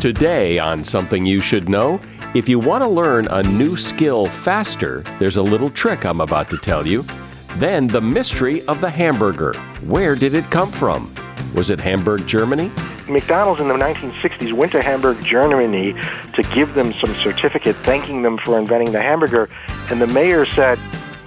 [0.00, 1.98] Today, on Something You Should Know,
[2.34, 6.50] if you want to learn a new skill faster, there's a little trick I'm about
[6.50, 7.02] to tell you.
[7.54, 9.54] Then, the mystery of the hamburger.
[9.86, 11.14] Where did it come from?
[11.54, 12.70] Was it Hamburg, Germany?
[13.08, 15.94] McDonald's in the 1960s went to Hamburg, Germany
[16.34, 19.48] to give them some certificate thanking them for inventing the hamburger,
[19.90, 20.78] and the mayor said,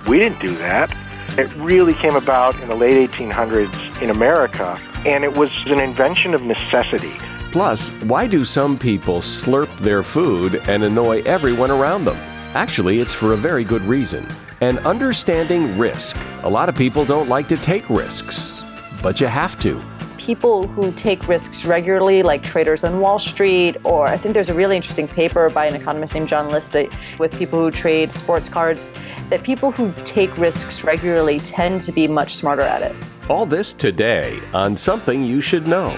[0.08, 0.96] We didn't do that.
[1.40, 6.36] It really came about in the late 1800s in America, and it was an invention
[6.36, 7.18] of necessity.
[7.52, 12.18] Plus, why do some people slurp their food and annoy everyone around them?
[12.54, 14.28] Actually, it's for a very good reason.
[14.62, 16.16] And understanding risk.
[16.44, 18.62] A lot of people don't like to take risks,
[19.02, 19.82] but you have to.
[20.20, 24.54] People who take risks regularly, like traders on Wall Street, or I think there's a
[24.54, 26.86] really interesting paper by an economist named John List uh,
[27.18, 28.92] with people who trade sports cards,
[29.32, 32.96] that people who take risks regularly tend to be much smarter at it.
[33.28, 35.98] All this today on Something You Should Know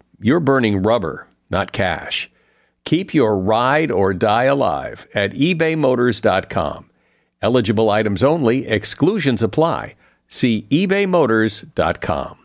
[0.21, 2.29] you're burning rubber, not cash.
[2.85, 6.89] Keep your ride or die alive at ebaymotors.com.
[7.41, 9.95] Eligible items only, exclusions apply.
[10.27, 12.37] See ebaymotors.com.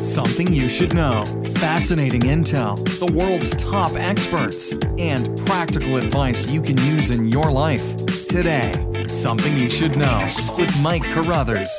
[0.00, 1.24] Something you should know.
[1.56, 7.96] Fascinating intel, the world's top experts, and practical advice you can use in your life.
[8.26, 8.72] Today,
[9.06, 11.70] Something You Should Know with Mike Carruthers.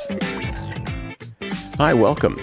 [1.78, 2.38] Hi, welcome.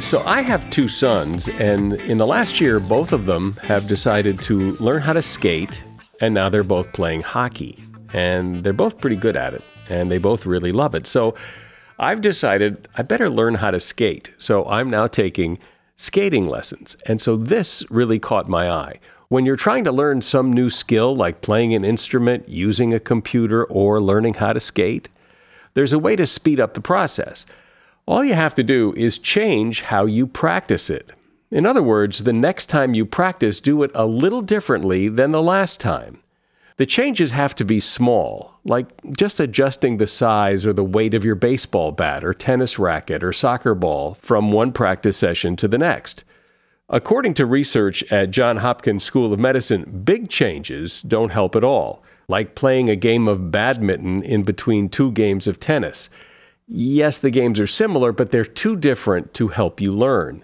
[0.00, 4.38] So I have two sons, and in the last year, both of them have decided
[4.40, 5.82] to learn how to skate,
[6.20, 7.78] and now they're both playing hockey.
[8.12, 11.06] And they're both pretty good at it, and they both really love it.
[11.06, 11.34] So
[11.98, 14.32] I've decided I better learn how to skate.
[14.38, 15.58] So I'm now taking
[15.96, 16.96] skating lessons.
[17.06, 18.98] And so this really caught my eye.
[19.28, 23.64] When you're trying to learn some new skill, like playing an instrument, using a computer,
[23.64, 25.08] or learning how to skate,
[25.74, 27.46] there's a way to speed up the process.
[28.06, 31.12] All you have to do is change how you practice it.
[31.50, 35.42] In other words, the next time you practice, do it a little differently than the
[35.42, 36.22] last time.
[36.78, 38.86] The changes have to be small, like
[39.16, 43.32] just adjusting the size or the weight of your baseball bat or tennis racket or
[43.32, 46.24] soccer ball from one practice session to the next.
[46.88, 52.02] According to research at Johns Hopkins School of Medicine, big changes don't help at all,
[52.26, 56.10] like playing a game of badminton in between two games of tennis.
[56.74, 60.42] Yes, the games are similar, but they're too different to help you learn.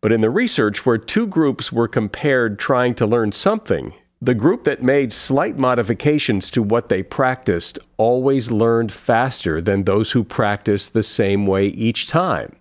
[0.00, 3.92] But in the research where two groups were compared trying to learn something,
[4.22, 10.12] the group that made slight modifications to what they practiced always learned faster than those
[10.12, 12.56] who practiced the same way each time.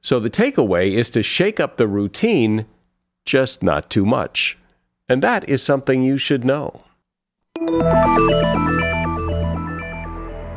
[0.00, 2.64] So the takeaway is to shake up the routine,
[3.26, 4.56] just not too much.
[5.06, 6.82] And that is something you should know.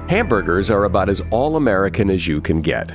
[0.10, 2.94] Hamburgers are about as all American as you can get.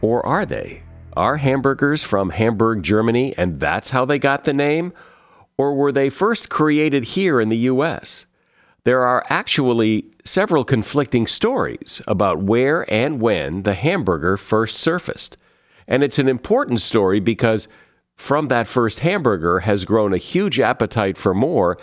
[0.00, 0.82] Or are they?
[1.16, 4.92] Are hamburgers from Hamburg, Germany, and that's how they got the name?
[5.56, 8.26] Or were they first created here in the U.S.?
[8.82, 15.36] There are actually several conflicting stories about where and when the hamburger first surfaced.
[15.86, 17.68] And it's an important story because
[18.16, 21.78] from that first hamburger has grown a huge appetite for more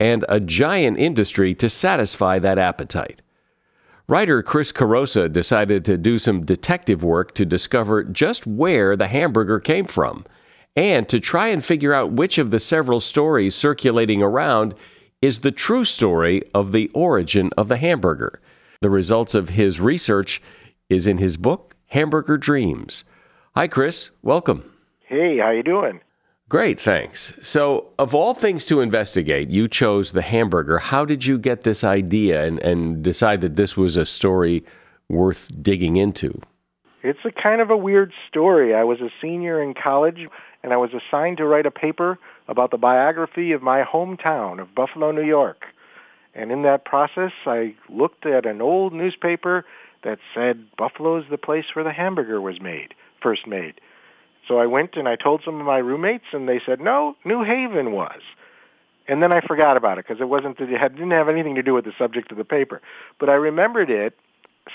[0.00, 3.22] and a giant industry to satisfy that appetite.
[4.08, 9.58] Writer Chris Carosa decided to do some detective work to discover just where the hamburger
[9.58, 10.24] came from
[10.76, 14.74] and to try and figure out which of the several stories circulating around
[15.20, 18.40] is the true story of the origin of the hamburger.
[18.80, 20.40] The results of his research
[20.88, 23.02] is in his book Hamburger Dreams.
[23.56, 24.70] Hi Chris, welcome.
[25.00, 26.00] Hey, how you doing?
[26.48, 27.32] Great, thanks.
[27.42, 30.78] So, of all things to investigate, you chose the hamburger.
[30.78, 34.64] How did you get this idea and, and decide that this was a story
[35.08, 36.40] worth digging into?
[37.02, 38.74] It's a kind of a weird story.
[38.74, 40.28] I was a senior in college
[40.62, 42.16] and I was assigned to write a paper
[42.46, 45.64] about the biography of my hometown of Buffalo, New York.
[46.32, 49.64] And in that process, I looked at an old newspaper
[50.04, 53.80] that said Buffalo is the place where the hamburger was made, first made.
[54.46, 57.42] So I went and I told some of my roommates, and they said, no, New
[57.42, 58.20] Haven was.
[59.08, 61.74] And then I forgot about it because it wasn't it didn't have anything to do
[61.74, 62.80] with the subject of the paper.
[63.18, 64.16] But I remembered it.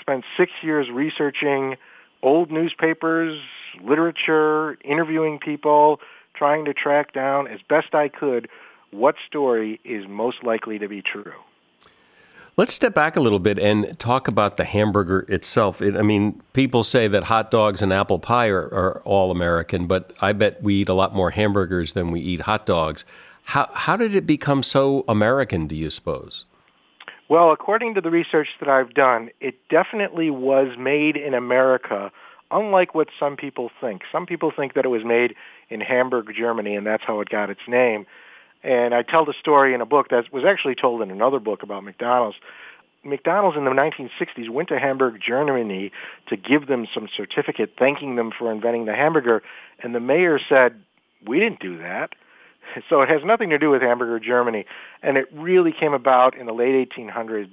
[0.00, 1.76] Spent six years researching
[2.22, 3.38] old newspapers,
[3.82, 6.00] literature, interviewing people,
[6.34, 8.48] trying to track down as best I could
[8.90, 11.34] what story is most likely to be true.
[12.58, 15.80] Let's step back a little bit and talk about the hamburger itself.
[15.80, 19.86] It, I mean, people say that hot dogs and apple pie are, are, all American,
[19.86, 23.06] but I bet we eat a lot more hamburgers than we eat hot dogs.
[23.44, 26.44] How, how did it become so American, do you suppose?
[27.30, 32.12] Well, according to the research that I've done, it definitely was made in America,
[32.50, 34.02] unlike what some people think.
[34.12, 35.34] Some people think that it was made
[35.70, 38.04] in Hamburg, Germany, and that's how it got its name.
[38.62, 41.62] And I tell the story in a book that was actually told in another book
[41.62, 42.36] about McDonald's.
[43.04, 45.90] McDonald's in the 1960s went to Hamburg, Germany
[46.28, 49.42] to give them some certificate thanking them for inventing the hamburger.
[49.80, 50.80] And the mayor said,
[51.26, 52.10] we didn't do that.
[52.88, 54.64] So it has nothing to do with Hamburger, Germany.
[55.02, 57.50] And it really came about in the late 1800s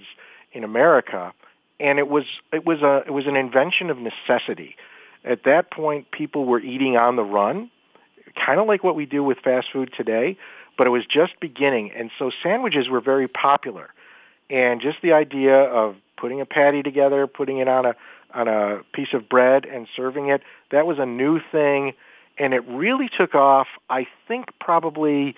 [0.54, 1.34] in America.
[1.80, 4.76] And it was, it was, a, it was an invention of necessity.
[5.26, 7.72] At that point, people were eating on the run,
[8.46, 10.38] kind of like what we do with fast food today
[10.80, 11.92] but it was just beginning.
[11.92, 13.90] And so sandwiches were very popular.
[14.50, 17.96] And just the idea of putting a patty together, putting it on a
[18.34, 20.42] on a piece of bread and serving it,
[20.72, 21.94] that was a new thing
[22.39, 25.36] and it really took off I think probably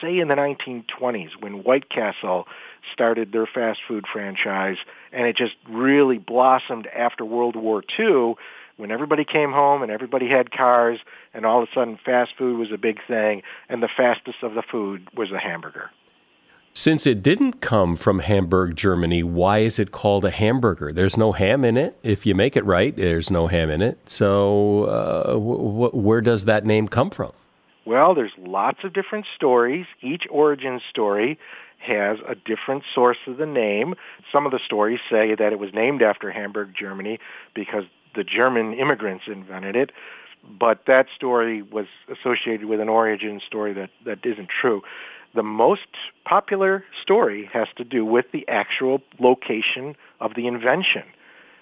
[0.00, 2.46] say in the 1920s when White Castle
[2.92, 4.76] started their fast food franchise
[5.12, 8.34] and it just really blossomed after World War II
[8.76, 10.98] when everybody came home and everybody had cars
[11.34, 14.54] and all of a sudden fast food was a big thing and the fastest of
[14.54, 15.90] the food was a hamburger.
[16.72, 20.92] Since it didn't come from Hamburg, Germany, why is it called a hamburger?
[20.92, 21.98] There's no ham in it.
[22.04, 23.98] If you make it right, there's no ham in it.
[24.08, 27.32] So, uh, w- w- where does that name come from?
[27.84, 29.86] Well, there's lots of different stories.
[30.00, 31.38] Each origin story
[31.78, 33.94] has a different source of the name.
[34.30, 37.18] Some of the stories say that it was named after Hamburg, Germany,
[37.52, 37.84] because
[38.14, 39.90] the German immigrants invented it,
[40.44, 44.82] but that story was associated with an origin story that, that isn't true.
[45.34, 45.86] The most
[46.24, 51.04] popular story has to do with the actual location of the invention,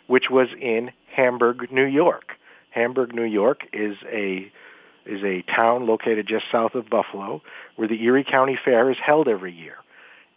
[0.07, 2.33] which was in Hamburg, New York.
[2.71, 4.51] Hamburg, New York is a
[5.05, 7.41] is a town located just south of Buffalo
[7.77, 9.77] where the Erie County Fair is held every year.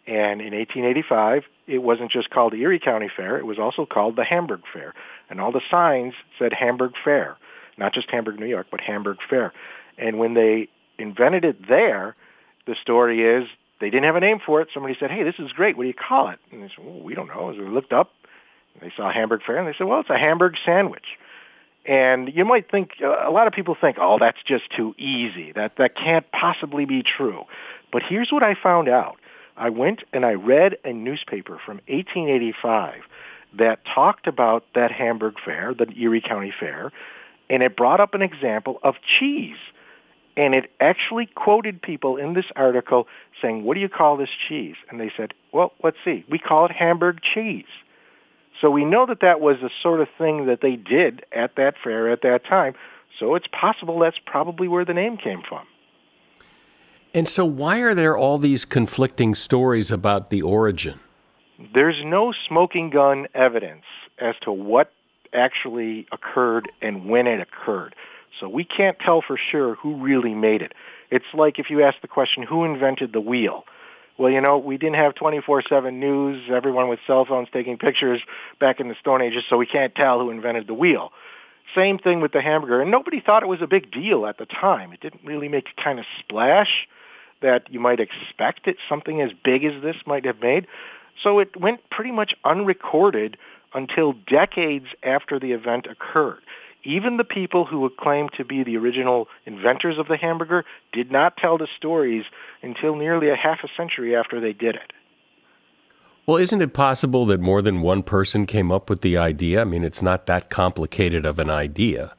[0.06, 4.16] And in 1885, it wasn't just called the Erie County Fair, it was also called
[4.16, 4.94] the Hamburg Fair.
[5.30, 7.36] And all the signs said Hamburg Fair,
[7.76, 9.52] not just Hamburg, New York, but Hamburg Fair.
[9.98, 10.68] And when they
[10.98, 12.14] invented it there,
[12.66, 13.48] the story is
[13.80, 14.68] they didn't have a name for it.
[14.72, 15.76] Somebody said, hey, this is great.
[15.76, 16.38] What do you call it?
[16.50, 17.50] And they said, well, we don't know.
[17.50, 18.12] As we looked up,
[18.80, 21.18] they saw Hamburg Fair, and they said, well, it's a Hamburg sandwich.
[21.84, 25.52] And you might think, a lot of people think, oh, that's just too easy.
[25.52, 27.44] That, that can't possibly be true.
[27.90, 29.16] But here's what I found out.
[29.56, 33.02] I went and I read a newspaper from 1885
[33.58, 36.92] that talked about that Hamburg Fair, the Erie County Fair,
[37.50, 39.58] and it brought up an example of cheese.
[40.36, 43.06] And it actually quoted people in this article
[43.40, 44.76] saying, what do you call this cheese?
[44.88, 46.24] And they said, well, let's see.
[46.30, 47.66] We call it Hamburg cheese.
[48.60, 51.74] So we know that that was the sort of thing that they did at that
[51.82, 52.74] fair at that time.
[53.18, 55.66] So it's possible that's probably where the name came from.
[57.14, 60.98] And so, why are there all these conflicting stories about the origin?
[61.74, 63.84] There's no smoking gun evidence
[64.18, 64.92] as to what
[65.34, 67.94] actually occurred and when it occurred.
[68.40, 70.72] So we can't tell for sure who really made it.
[71.10, 73.64] It's like if you ask the question, who invented the wheel?
[74.18, 78.20] Well, you know, we didn't have 24-7 news, everyone with cell phones taking pictures
[78.60, 81.12] back in the Stone Ages, so we can't tell who invented the wheel.
[81.74, 82.82] Same thing with the hamburger.
[82.82, 84.92] And nobody thought it was a big deal at the time.
[84.92, 86.86] It didn't really make a kind of splash
[87.40, 90.66] that you might expect it, something as big as this might have made.
[91.22, 93.36] So it went pretty much unrecorded
[93.74, 96.42] until decades after the event occurred.
[96.84, 101.12] Even the people who would claim to be the original inventors of the hamburger did
[101.12, 102.24] not tell the stories
[102.62, 104.92] until nearly a half a century after they did it.
[106.26, 109.60] Well, isn't it possible that more than one person came up with the idea?
[109.60, 112.14] I mean, it's not that complicated of an idea.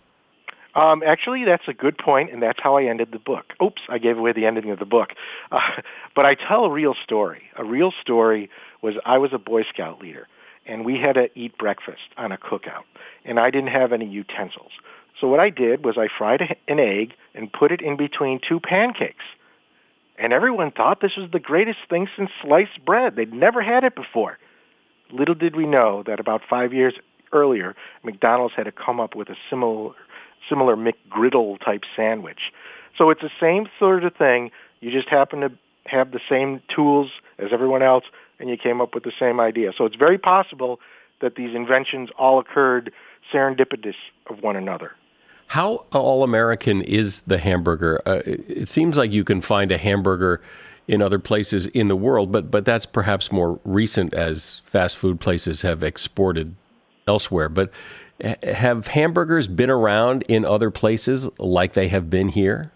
[0.76, 3.54] Um, actually, that's a good point, and that's how I ended the book.
[3.62, 5.10] Oops, I gave away the ending of the book.
[5.52, 5.62] Uh,
[6.16, 7.44] but I tell a real story.
[7.56, 8.50] A real story
[8.82, 10.28] was I was a Boy Scout leader,
[10.66, 12.84] and we had to eat breakfast on a cookout,
[13.26, 14.72] and I didn't have any utensils.
[15.20, 18.60] So what I did was I fried an egg and put it in between two
[18.60, 19.26] pancakes.
[20.18, 23.16] And everyone thought this was the greatest thing since sliced bread.
[23.16, 24.38] They'd never had it before.
[25.12, 26.94] Little did we know that about five years
[27.32, 29.94] earlier, McDonald's had to come up with a similar
[30.50, 32.52] similar McGriddle type sandwich.
[32.98, 34.52] So it's the same sort of thing.
[34.82, 35.52] You just happen to
[35.86, 38.04] have the same tools as everyone else,
[38.44, 39.72] and you came up with the same idea.
[39.76, 40.82] So it's very possible
[41.22, 42.92] that these inventions all occurred
[43.34, 43.96] serendipitous
[44.28, 44.92] of one another.
[45.48, 48.02] How all American is the hamburger?
[48.06, 50.42] Uh, it seems like you can find a hamburger
[50.90, 55.22] in other places in the world, but but that's perhaps more recent as fast food
[55.22, 56.54] places have exported
[57.08, 57.48] elsewhere.
[57.48, 57.72] But
[58.44, 62.74] have hamburgers been around in other places like they have been here?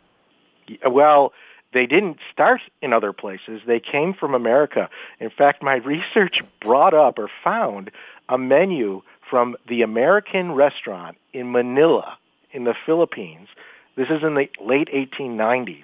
[0.90, 1.34] Well,
[1.78, 3.62] they didn't start in other places.
[3.68, 4.90] They came from America.
[5.20, 7.92] In fact, my research brought up or found
[8.28, 12.18] a menu from the American restaurant in Manila
[12.52, 13.48] in the Philippines.
[13.96, 15.84] This is in the late 1890s.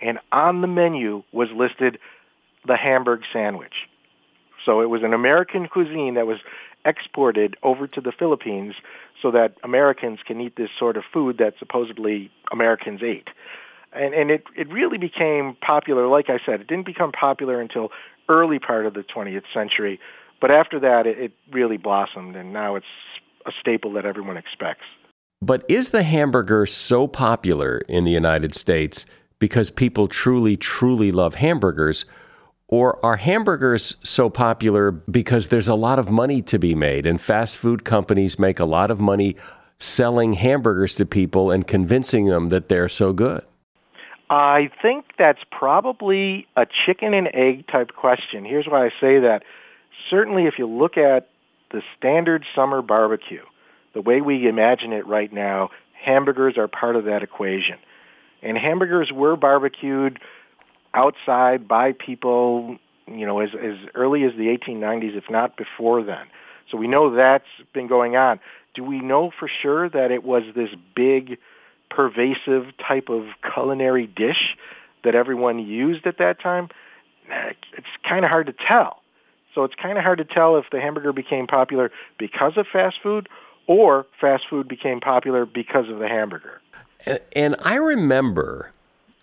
[0.00, 1.98] And on the menu was listed
[2.66, 3.74] the Hamburg sandwich.
[4.64, 6.38] So it was an American cuisine that was
[6.86, 8.76] exported over to the Philippines
[9.20, 13.28] so that Americans can eat this sort of food that supposedly Americans ate.
[13.94, 17.90] And, and it, it really became popular, like I said, it didn't become popular until
[18.28, 20.00] early part of the 20th century.
[20.40, 22.86] But after that, it, it really blossomed, and now it's
[23.46, 24.84] a staple that everyone expects.
[25.40, 29.06] But is the hamburger so popular in the United States
[29.38, 32.06] because people truly, truly love hamburgers?
[32.68, 37.20] Or are hamburgers so popular because there's a lot of money to be made and
[37.20, 39.36] fast food companies make a lot of money
[39.78, 43.44] selling hamburgers to people and convincing them that they're so good?
[44.30, 48.44] I think that's probably a chicken and egg type question.
[48.44, 49.42] Here's why I say that.
[50.10, 51.28] Certainly, if you look at
[51.70, 53.42] the standard summer barbecue,
[53.94, 57.76] the way we imagine it right now, hamburgers are part of that equation.
[58.42, 60.20] And hamburgers were barbecued
[60.92, 66.26] outside by people, you know, as, as early as the 1890s, if not before then.
[66.70, 68.40] So we know that's been going on.
[68.74, 71.38] Do we know for sure that it was this big,
[71.94, 73.24] pervasive type of
[73.54, 74.56] culinary dish
[75.04, 76.68] that everyone used at that time?
[77.30, 79.00] Eh, it's kind of hard to tell.
[79.54, 82.96] So it's kind of hard to tell if the hamburger became popular because of fast
[83.02, 83.28] food
[83.66, 86.60] or fast food became popular because of the hamburger.
[87.06, 88.72] And, and I remember,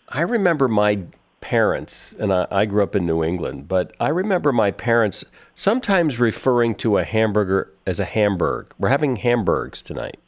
[0.10, 1.04] I remember my
[1.42, 5.25] parents, and I, I, grew up in New England, but I remember my parents
[5.56, 8.72] sometimes referring to a hamburger as a hamburg.
[8.78, 10.20] We're having hamburgs tonight.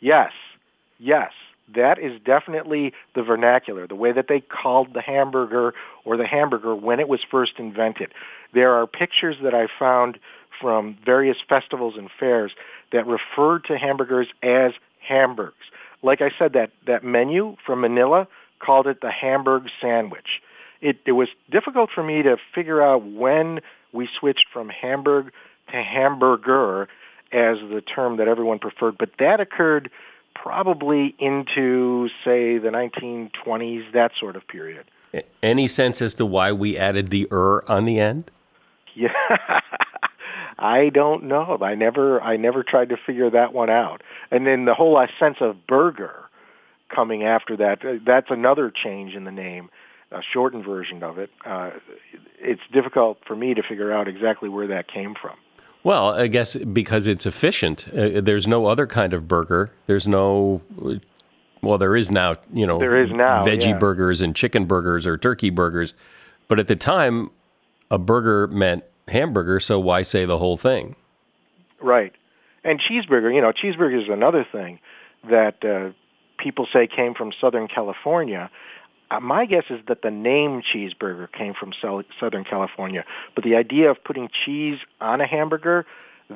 [0.00, 0.32] Yes,
[0.98, 1.32] yes.
[1.74, 6.74] That is definitely the vernacular, the way that they called the hamburger or the hamburger
[6.74, 8.12] when it was first invented.
[8.54, 10.18] There are pictures that I found
[10.60, 12.52] from various festivals and fairs
[12.92, 15.54] that referred to hamburgers as hamburgs.
[16.02, 20.40] Like I said, that, that menu from Manila called it the Hamburg sandwich.
[20.80, 23.60] It, it was difficult for me to figure out when
[23.92, 25.32] we switched from Hamburg
[25.70, 26.88] to hamburger
[27.32, 29.90] as the term that everyone preferred, but that occurred
[30.42, 34.84] probably into, say, the 1920s, that sort of period.
[35.42, 38.30] Any sense as to why we added the er on the end?
[38.94, 39.08] Yeah.
[40.58, 41.58] I don't know.
[41.60, 44.02] I never I never tried to figure that one out.
[44.30, 46.14] And then the whole uh, sense of burger
[46.94, 49.68] coming after that, uh, that's another change in the name,
[50.10, 51.30] a shortened version of it.
[51.44, 51.70] Uh,
[52.38, 55.36] it's difficult for me to figure out exactly where that came from.
[55.86, 57.86] Well, I guess because it's efficient.
[57.96, 59.70] Uh, there's no other kind of burger.
[59.86, 60.60] There's no
[61.62, 63.78] well, there is now, you know, there is now veggie yeah.
[63.78, 65.94] burgers and chicken burgers or turkey burgers,
[66.48, 67.30] but at the time,
[67.88, 70.96] a burger meant hamburger, so why say the whole thing?
[71.80, 72.12] Right.
[72.64, 74.80] And cheeseburger, you know, cheeseburger is another thing
[75.30, 75.92] that uh,
[76.42, 78.50] people say came from Southern California.
[79.10, 81.72] Uh, my guess is that the name cheeseburger came from
[82.20, 85.86] Southern California, but the idea of putting cheese on a hamburger,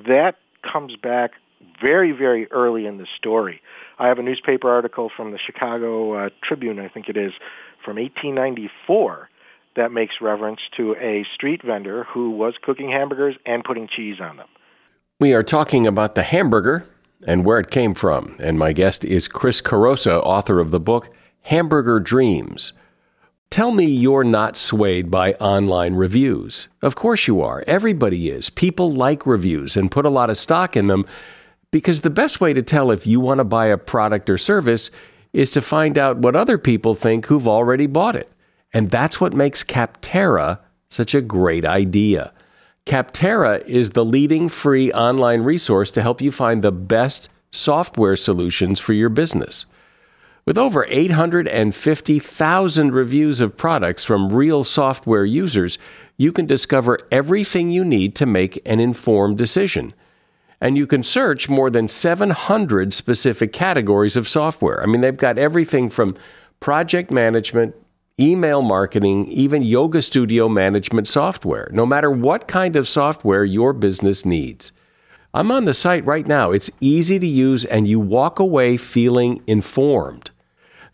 [0.07, 1.33] that comes back
[1.81, 3.61] very, very early in the story.
[3.99, 7.33] I have a newspaper article from the Chicago uh, Tribune, I think it is,
[7.85, 9.29] from 1894
[9.77, 14.37] that makes reference to a street vendor who was cooking hamburgers and putting cheese on
[14.37, 14.49] them.
[15.21, 16.87] We are talking about the hamburger
[17.27, 18.37] and where it came from.
[18.41, 21.11] And my guest is Chris Carosa, author of the book
[21.43, 22.73] Hamburger Dreams.
[23.51, 26.69] Tell me you're not swayed by online reviews.
[26.83, 27.65] Of course you are.
[27.67, 28.49] Everybody is.
[28.49, 31.05] People like reviews and put a lot of stock in them
[31.73, 34.91] because the best way to tell if you want to buy a product or service
[35.33, 38.31] is to find out what other people think who've already bought it.
[38.73, 42.33] And that's what makes Capterra such a great idea.
[42.87, 48.81] Capterra is the leading free online resource to help you find the best software solutions
[48.81, 49.67] for your business.
[50.51, 55.79] With over 850,000 reviews of products from real software users,
[56.17, 59.95] you can discover everything you need to make an informed decision.
[60.61, 64.83] And you can search more than 700 specific categories of software.
[64.83, 66.17] I mean, they've got everything from
[66.59, 67.77] project management
[68.19, 74.25] email marketing, even yoga studio management software, no matter what kind of software your business
[74.25, 74.73] needs.
[75.33, 76.51] I'm on the site right now.
[76.51, 80.30] It's easy to use and you walk away feeling informed.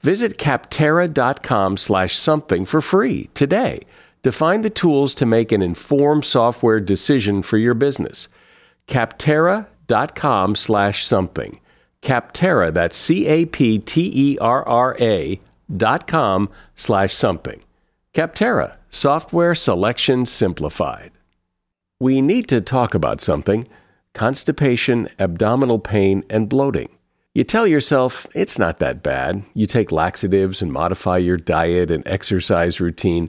[0.03, 3.81] Visit capterra.com slash something for free today
[4.23, 8.29] to find the tools to make an informed software decision for your business.
[8.89, 11.61] Capterra.com slash something.
[12.03, 13.41] Capterra, that's C-A-P-T-E-R-R-A
[15.77, 17.63] dot com slash something.
[18.15, 21.11] Capterra, software selection simplified.
[21.99, 23.67] We need to talk about something
[24.13, 26.96] constipation, abdominal pain, and bloating.
[27.37, 29.45] You tell yourself it's not that bad.
[29.53, 33.29] You take laxatives and modify your diet and exercise routine,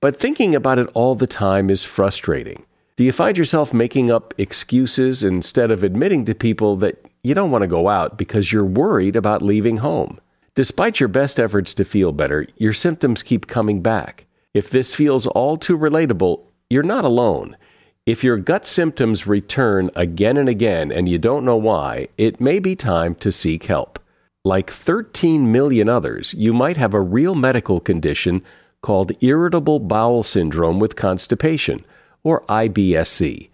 [0.00, 2.64] but thinking about it all the time is frustrating.
[2.96, 7.50] Do you find yourself making up excuses instead of admitting to people that you don't
[7.50, 10.22] want to go out because you're worried about leaving home?
[10.54, 14.24] Despite your best efforts to feel better, your symptoms keep coming back.
[14.54, 17.58] If this feels all too relatable, you're not alone.
[18.06, 22.58] If your gut symptoms return again and again and you don't know why, it may
[22.58, 23.98] be time to seek help.
[24.44, 28.42] Like 13 million others, you might have a real medical condition
[28.82, 31.82] called irritable bowel syndrome with constipation,
[32.22, 33.48] or IBSC.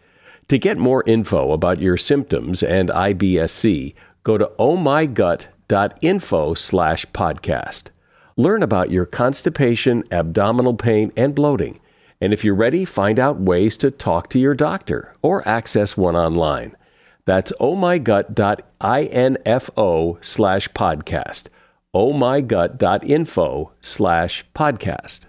[0.48, 7.90] To get more info about your symptoms and IBSC, go to ohmygut.info slash podcast.
[8.36, 11.78] Learn about your constipation, abdominal pain, and bloating
[12.20, 16.16] and if you're ready, find out ways to talk to your doctor or access one
[16.16, 16.76] online.
[17.24, 21.48] That's ohmygut.info slash podcast.
[21.94, 25.26] ohmygut.info slash podcast.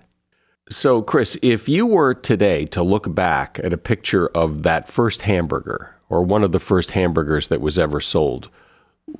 [0.70, 5.24] So, Chris, if you were today to look back at a picture of that first
[5.24, 8.50] hamburger or one of the first hamburgers that was ever sold,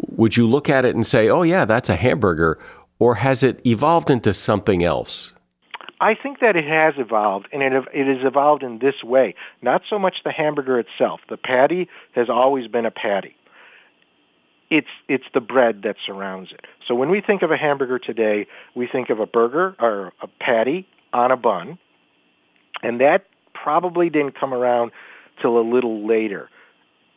[0.10, 2.58] would you look at it and say, oh, yeah, that's a hamburger?
[3.00, 5.34] Or has it evolved into something else?
[6.02, 9.36] I think that it has evolved, and it, it has evolved in this way.
[9.62, 11.22] Not so much the hamburger itself.
[11.30, 13.36] The patty has always been a patty.
[14.72, 16.66] It's, it's the bread that surrounds it.
[16.88, 20.28] So when we think of a hamburger today, we think of a burger or a
[20.40, 21.78] patty on a bun,
[22.82, 24.92] and that probably didn't come around
[25.40, 26.50] till a little later,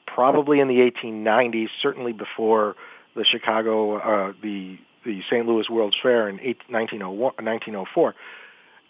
[0.07, 2.75] probably in the 1890s, certainly before
[3.17, 5.47] the Chicago, uh, the the St.
[5.47, 8.15] Louis World's Fair in 1904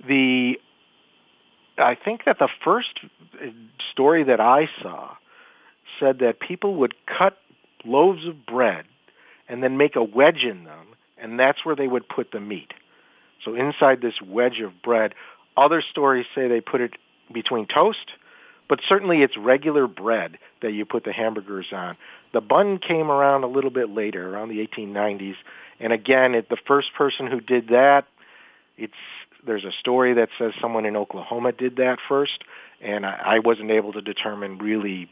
[0.07, 0.59] the
[1.76, 3.00] I think that the first
[3.90, 5.16] story that I saw
[5.98, 7.37] said that people would cut
[7.85, 8.85] loaves of bread
[9.48, 12.72] and then make a wedge in them, and that's where they would put the meat.
[13.44, 15.14] So inside this wedge of bread,
[15.57, 16.94] other stories say they put it
[17.33, 18.12] between toast,
[18.68, 21.96] but certainly it's regular bread that you put the hamburgers on.
[22.33, 25.37] The bun came around a little bit later, around the 1890s,
[25.80, 28.07] and again, it, the first person who did that,
[28.76, 28.94] it's
[29.46, 32.44] there's a story that says someone in Oklahoma did that first,
[32.80, 35.11] and I, I wasn't able to determine really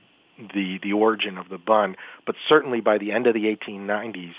[0.54, 1.96] the the origin of the bun.
[2.26, 4.34] But certainly by the end of the 1890s,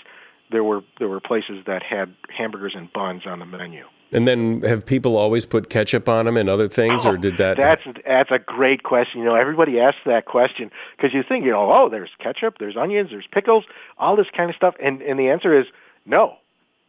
[0.50, 3.84] there were there were places that had hamburgers and buns on the menu.
[4.12, 7.36] And then have people always put ketchup on them and other things, oh, or did
[7.38, 7.56] that?
[7.56, 9.20] That's that's a great question.
[9.20, 12.76] You know, everybody asks that question because you think, you know, oh, there's ketchup, there's
[12.76, 13.64] onions, there's pickles,
[13.98, 15.66] all this kind of stuff, and and the answer is
[16.06, 16.36] no.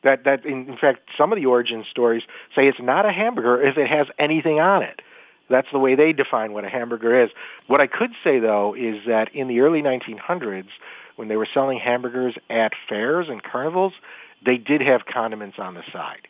[0.06, 2.24] That that in, in fact some of the origin stories
[2.56, 5.02] say it's not a hamburger if it has anything on it.
[5.50, 7.32] That's the way they define what a hamburger is.
[7.68, 10.70] What I could say though is that in the early 1900s,
[11.16, 13.94] when they were selling hamburgers at fairs and carnivals,
[14.46, 16.28] they did have condiments on the side.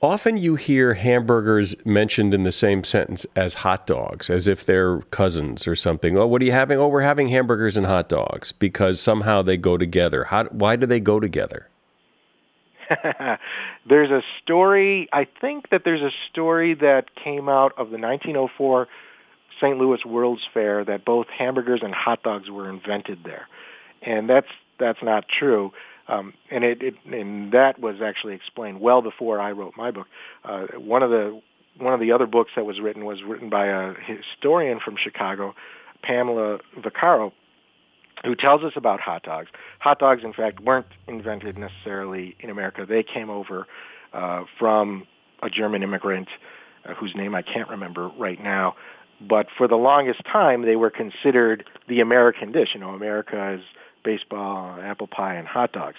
[0.00, 5.00] Often you hear hamburgers mentioned in the same sentence as hot dogs, as if they're
[5.10, 6.16] cousins or something.
[6.16, 6.78] Oh, what are you having?
[6.78, 10.24] Oh, we're having hamburgers and hot dogs because somehow they go together.
[10.24, 11.68] How, why do they go together?
[13.88, 18.88] there's a story, I think that there's a story that came out of the 1904
[19.60, 19.78] St.
[19.78, 23.48] Louis World's Fair that both hamburgers and hot dogs were invented there.
[24.02, 25.72] And that's that's not true.
[26.08, 30.08] Um, and it, it and that was actually explained well before I wrote my book.
[30.44, 31.40] Uh, one of the
[31.78, 35.54] one of the other books that was written was written by a historian from Chicago,
[36.02, 37.32] Pamela Vaccaro,
[38.24, 39.48] who tells us about hot dogs.
[39.80, 42.86] Hot dogs, in fact, weren't invented necessarily in America.
[42.86, 43.66] They came over
[44.12, 45.06] uh, from
[45.42, 46.28] a German immigrant
[46.84, 48.76] uh, whose name I can't remember right now.
[49.20, 52.70] But for the longest time, they were considered the American dish.
[52.74, 53.62] You know, America is
[54.04, 55.96] baseball, apple pie, and hot dogs.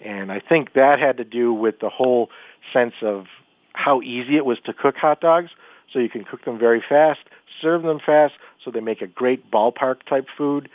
[0.00, 2.30] And I think that had to do with the whole
[2.72, 3.26] sense of
[3.74, 5.50] how easy it was to cook hot dogs.
[5.92, 7.20] So you can cook them very fast,
[7.60, 10.70] serve them fast, so they make a great ballpark type food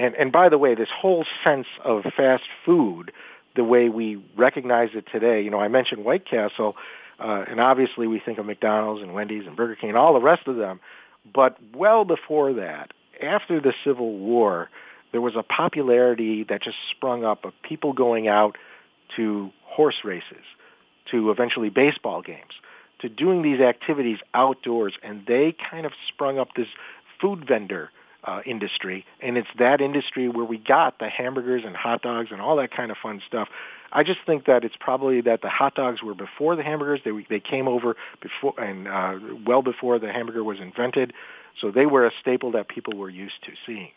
[0.00, 3.12] and, and by the way, this whole sense of fast food,
[3.54, 6.74] the way we recognize it today, you know, I mentioned White Castle,
[7.18, 10.20] uh, and obviously we think of McDonald's and Wendy's and Burger King and all the
[10.20, 10.80] rest of them.
[11.34, 14.70] But well before that, after the Civil War,
[15.12, 18.56] there was a popularity that just sprung up of people going out
[19.16, 20.44] to horse races,
[21.10, 22.54] to eventually baseball games,
[23.00, 26.68] to doing these activities outdoors, and they kind of sprung up this
[27.20, 27.90] food vendor
[28.24, 32.40] uh, industry, and it's that industry where we got the hamburgers and hot dogs and
[32.40, 33.48] all that kind of fun stuff.
[33.92, 37.00] I just think that it's probably that the hot dogs were before the hamburgers.
[37.04, 41.12] They they came over before and uh, well before the hamburger was invented,
[41.60, 43.90] so they were a staple that people were used to seeing.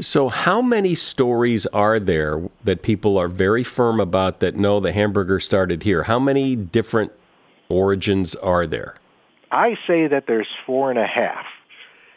[0.00, 4.92] So, how many stories are there that people are very firm about that no, the
[4.92, 6.04] hamburger started here?
[6.04, 7.12] How many different
[7.68, 8.96] origins are there?
[9.50, 11.44] I say that there's four and a half.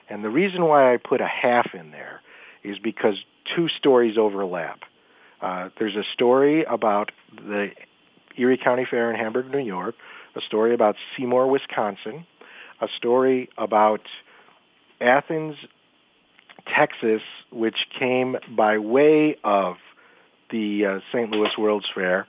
[0.10, 2.22] And the reason why I put a half in there
[2.64, 3.16] is because
[3.56, 4.82] two stories overlap.
[5.42, 7.70] Uh, there's a story about the
[8.38, 9.96] Erie County Fair in Hamburg, New York,
[10.36, 12.26] a story about Seymour, Wisconsin,
[12.82, 14.02] a story about
[15.00, 15.56] Athens,
[16.76, 19.76] Texas, which came by way of
[20.50, 21.30] the uh, St.
[21.32, 22.28] Louis World's Fair,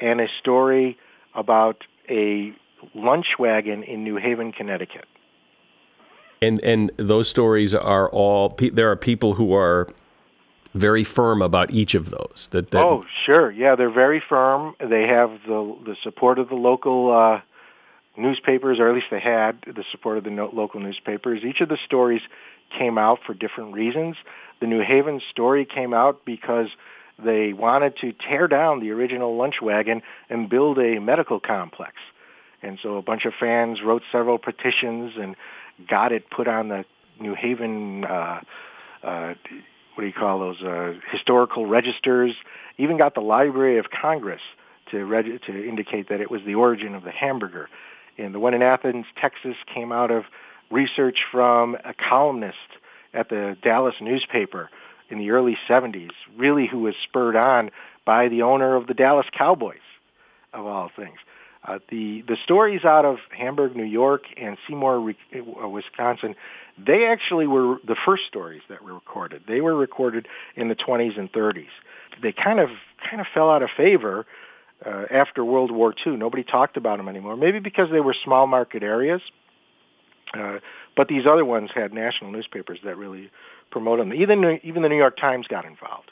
[0.00, 0.98] and a story
[1.34, 2.54] about a
[2.94, 5.06] lunch wagon in New Haven, Connecticut.
[6.44, 9.88] And and those stories are all there are people who are
[10.74, 12.48] very firm about each of those.
[12.50, 14.74] That, that oh sure, yeah, they're very firm.
[14.78, 17.40] They have the the support of the local uh,
[18.16, 21.42] newspapers, or at least they had the support of the no- local newspapers.
[21.44, 22.22] Each of the stories
[22.76, 24.16] came out for different reasons.
[24.60, 26.68] The New Haven story came out because
[27.22, 31.94] they wanted to tear down the original lunch wagon and build a medical complex.
[32.62, 35.36] And so a bunch of fans wrote several petitions and
[35.88, 36.84] got it put on the
[37.20, 38.40] New Haven, uh,
[39.02, 39.34] uh,
[39.94, 42.34] what do you call those, uh, historical registers,
[42.78, 44.40] even got the Library of Congress
[44.90, 47.68] to, reg- to indicate that it was the origin of the hamburger.
[48.18, 50.24] And the one in Athens, Texas came out of
[50.70, 52.56] research from a columnist
[53.12, 54.70] at the Dallas newspaper
[55.08, 57.70] in the early 70s, really who was spurred on
[58.04, 59.78] by the owner of the Dallas Cowboys,
[60.52, 61.18] of all things.
[61.66, 66.34] Uh, the the stories out of Hamburg, New York, and Seymour, uh, Wisconsin,
[66.76, 69.44] they actually were the first stories that were recorded.
[69.48, 71.68] They were recorded in the 20s and 30s.
[72.22, 72.68] They kind of
[73.08, 74.26] kind of fell out of favor
[74.84, 76.16] uh, after World War II.
[76.16, 77.36] Nobody talked about them anymore.
[77.36, 79.22] Maybe because they were small market areas.
[80.34, 80.58] Uh,
[80.96, 83.30] but these other ones had national newspapers that really
[83.70, 84.14] promoted them.
[84.14, 86.10] Even even the New York Times got involved.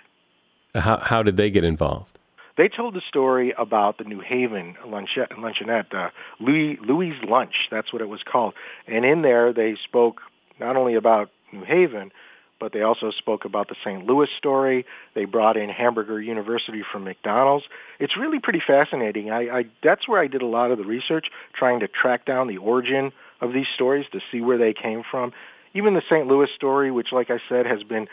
[0.75, 2.19] How how did they get involved?
[2.57, 6.11] They told the story about the New Haven luncheonette, luncheonette uh,
[6.41, 7.69] Louis, Louis' Lunch.
[7.71, 8.55] That's what it was called.
[8.87, 10.21] And in there, they spoke
[10.61, 12.12] not only about New Haven,
[12.61, 14.07] but they also spoke about the St.
[14.07, 14.87] Louis story.
[15.15, 17.65] They brought in Hamburger University from McDonald's.
[17.99, 19.31] It's really pretty fascinating.
[19.31, 22.47] I, I that's where I did a lot of the research, trying to track down
[22.47, 23.11] the origin
[23.41, 25.33] of these stories to see where they came from.
[25.75, 26.29] Even the St.
[26.29, 28.07] Louis story, which, like I said, has been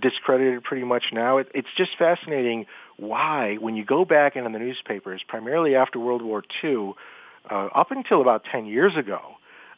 [0.00, 1.38] discredited pretty much now.
[1.38, 6.22] It, it's just fascinating why, when you go back into the newspapers, primarily after World
[6.22, 6.94] War II,
[7.50, 9.20] uh, up until about 10 years ago,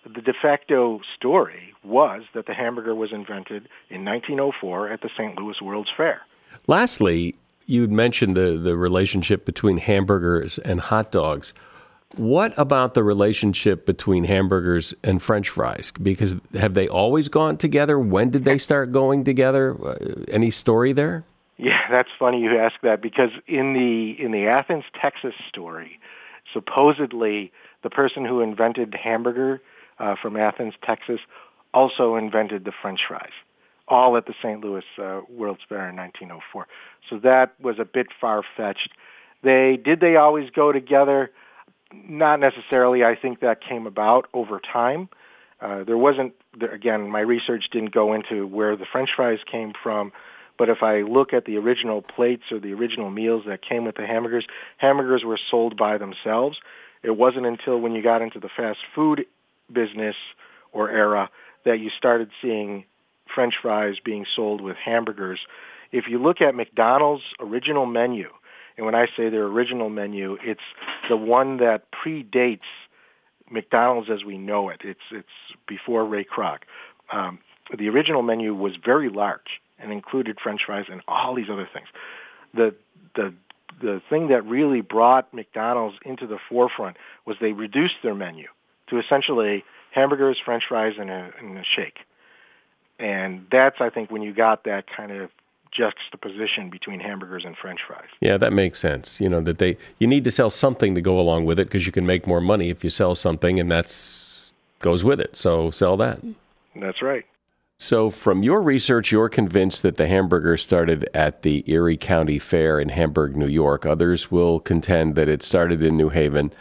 [0.05, 5.37] the de facto story was that the hamburger was invented in 1904 at the St.
[5.37, 6.23] Louis World's Fair.
[6.67, 7.35] Lastly,
[7.67, 11.53] you'd mentioned the, the relationship between hamburgers and hot dogs.
[12.17, 15.93] What about the relationship between hamburgers and French fries?
[16.03, 17.99] Because have they always gone together?
[17.99, 19.77] When did they start going together?
[19.81, 21.25] Uh, any story there?
[21.59, 26.01] Yeah, that's funny you ask that because in the in the Athens, Texas story,
[26.53, 29.61] supposedly the person who invented hamburger
[29.99, 31.21] uh, from Athens, Texas,
[31.75, 33.33] also invented the French fries,
[33.89, 34.61] all at the St.
[34.65, 36.67] Louis uh, World's Fair in 1904.
[37.11, 38.91] So that was a bit far fetched.
[39.43, 41.31] They did they always go together?
[41.93, 43.05] Not necessarily.
[43.05, 45.09] I think that came about over time.
[45.61, 49.73] Uh, there wasn't, there, again, my research didn't go into where the French fries came
[49.83, 50.13] from,
[50.57, 53.97] but if I look at the original plates or the original meals that came with
[53.97, 54.47] the hamburgers,
[54.77, 56.59] hamburgers were sold by themselves.
[57.03, 59.27] It wasn't until when you got into the fast food
[59.73, 60.17] business
[60.73, 61.31] or era
[61.65, 62.85] that you started seeing
[63.35, 65.41] French fries being sold with hamburgers.
[65.93, 68.29] If you look at McDonald's original menu,
[68.79, 70.63] and when I say their original menu, it's
[71.09, 72.61] the one that predates
[73.51, 74.83] McDonald's as we know it.
[74.85, 75.27] It's it's
[75.67, 76.59] before Ray Kroc.
[77.13, 77.41] Um,
[77.77, 81.89] the original menu was very large and included French fries and all these other things.
[82.55, 82.75] The
[83.17, 83.35] the
[83.83, 88.47] the thing that really brought McDonald's into the forefront was they reduced their menu
[88.91, 91.99] to essentially hamburgers, French fries, and a, and a shake.
[93.01, 95.31] And that's I think when you got that kind of
[95.73, 98.09] juxtaposition between hamburgers and french fries.
[98.21, 99.21] Yeah, that makes sense.
[99.21, 101.87] You know, that they you need to sell something to go along with it because
[101.87, 105.37] you can make more money if you sell something and that's goes with it.
[105.37, 106.21] So sell that.
[106.77, 107.25] That's right.
[107.81, 112.81] So, from your research, you're convinced that the hamburger started at the Erie County Fair
[112.81, 113.87] in Hamburg, New York.
[113.87, 116.53] Others will contend that it started in New Haven.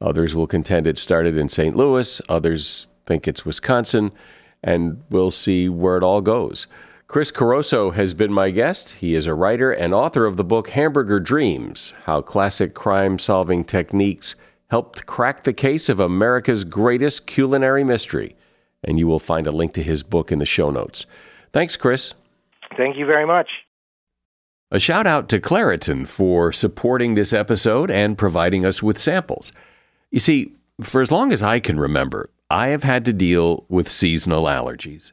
[0.00, 1.76] Others will contend it started in St.
[1.76, 2.20] Louis.
[2.30, 4.10] Others think it's Wisconsin.
[4.62, 6.66] And we'll see where it all goes.
[7.06, 8.92] Chris Carosa has been my guest.
[8.92, 13.64] He is a writer and author of the book Hamburger Dreams How Classic Crime Solving
[13.64, 14.34] Techniques
[14.70, 18.34] Helped Crack the Case of America's Greatest Culinary Mystery
[18.84, 21.06] and you will find a link to his book in the show notes.
[21.52, 22.14] Thanks, Chris.
[22.76, 23.48] Thank you very much.
[24.70, 29.52] A shout out to Claritin for supporting this episode and providing us with samples.
[30.10, 33.88] You see, for as long as I can remember, I have had to deal with
[33.88, 35.12] seasonal allergies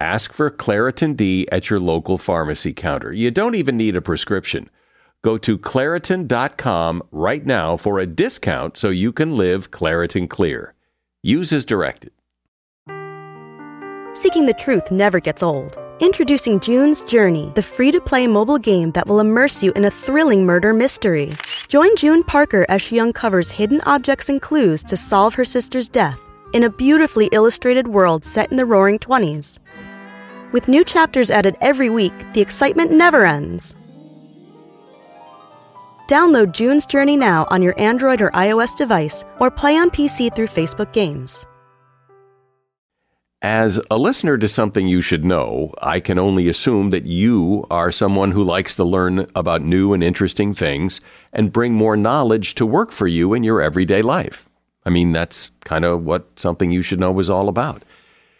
[0.00, 3.12] Ask for Claritin D at your local pharmacy counter.
[3.12, 4.70] You don't even need a prescription.
[5.22, 10.72] Go to Claritin.com right now for a discount so you can live Claritin Clear.
[11.22, 12.12] Use as directed.
[14.14, 15.76] Seeking the truth never gets old.
[16.00, 19.90] Introducing June's Journey, the free to play mobile game that will immerse you in a
[19.90, 21.34] thrilling murder mystery.
[21.68, 26.18] Join June Parker as she uncovers hidden objects and clues to solve her sister's death
[26.54, 29.58] in a beautifully illustrated world set in the roaring 20s.
[30.52, 33.74] With new chapters added every week, the excitement never ends.
[36.08, 40.48] Download June's Journey now on your Android or iOS device or play on PC through
[40.48, 41.46] Facebook Games.
[43.42, 47.92] As a listener to something you should know, I can only assume that you are
[47.92, 51.00] someone who likes to learn about new and interesting things
[51.32, 54.48] and bring more knowledge to work for you in your everyday life.
[54.84, 57.82] I mean, that's kind of what something you should know is all about.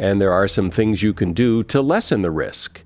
[0.00, 2.82] and there are some things you can do to lessen the risk.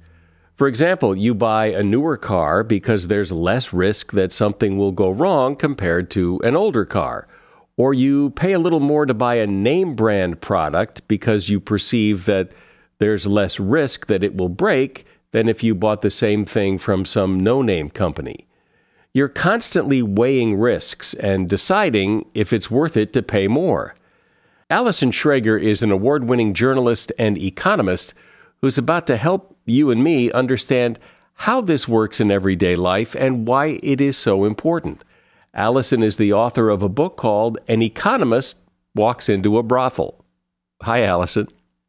[0.56, 5.10] For example, you buy a newer car because there's less risk that something will go
[5.10, 7.26] wrong compared to an older car
[7.76, 12.24] or you pay a little more to buy a name brand product because you perceive
[12.26, 12.52] that
[12.98, 17.04] there's less risk that it will break than if you bought the same thing from
[17.04, 18.46] some no name company.
[19.12, 23.94] You're constantly weighing risks and deciding if it's worth it to pay more.
[24.74, 28.12] Allison Schrager is an award winning journalist and economist
[28.60, 30.98] who's about to help you and me understand
[31.34, 35.04] how this works in everyday life and why it is so important.
[35.54, 38.64] Allison is the author of a book called An Economist
[38.96, 40.24] Walks into a Brothel.
[40.82, 41.46] Hi, Allison.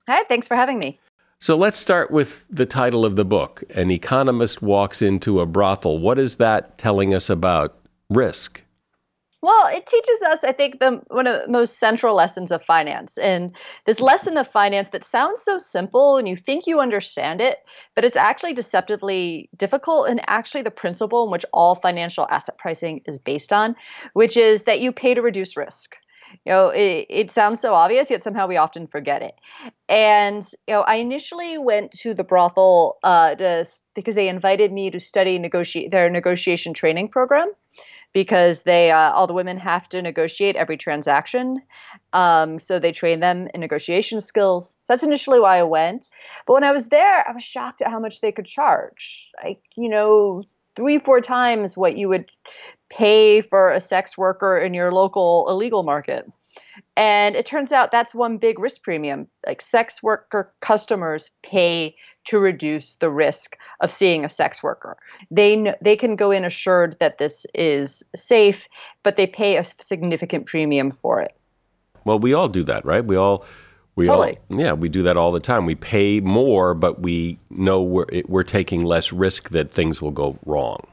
[0.07, 0.99] Hi, thanks for having me.
[1.39, 5.97] So let's start with the title of the book An Economist Walks into a Brothel.
[5.97, 7.79] What is that telling us about
[8.11, 8.61] risk?
[9.45, 13.15] Well, it teaches us, I think, the one of the most central lessons of finance.
[13.19, 13.55] And
[13.85, 17.59] this lesson of finance that sounds so simple and you think you understand it,
[17.93, 23.01] but it's actually deceptively difficult and actually the principle in which all financial asset pricing
[23.05, 23.75] is based on,
[24.13, 25.95] which is that you pay to reduce risk.
[26.43, 29.35] You know, it, it sounds so obvious, yet somehow we often forget it.
[29.87, 34.89] And you know, I initially went to the brothel uh, to, because they invited me
[34.89, 37.51] to study negotiate their negotiation training program
[38.15, 41.61] because they uh, all the women have to negotiate every transaction.
[42.13, 44.77] Um, so they train them in negotiation skills.
[44.79, 46.07] So that's initially why I went.
[46.47, 49.27] But when I was there, I was shocked at how much they could charge.
[49.43, 50.43] Like you know,
[50.77, 52.31] three four times what you would
[52.89, 56.25] pay for a sex worker in your local illegal market.
[56.97, 59.27] And it turns out that's one big risk premium.
[59.45, 64.97] Like sex worker customers pay to reduce the risk of seeing a sex worker.
[65.31, 68.67] They they can go in assured that this is safe,
[69.03, 71.35] but they pay a significant premium for it.
[72.03, 73.03] Well, we all do that, right?
[73.03, 73.45] We all
[73.95, 74.37] we totally.
[74.49, 75.65] all yeah, we do that all the time.
[75.65, 80.37] We pay more, but we know we're we're taking less risk that things will go
[80.45, 80.87] wrong.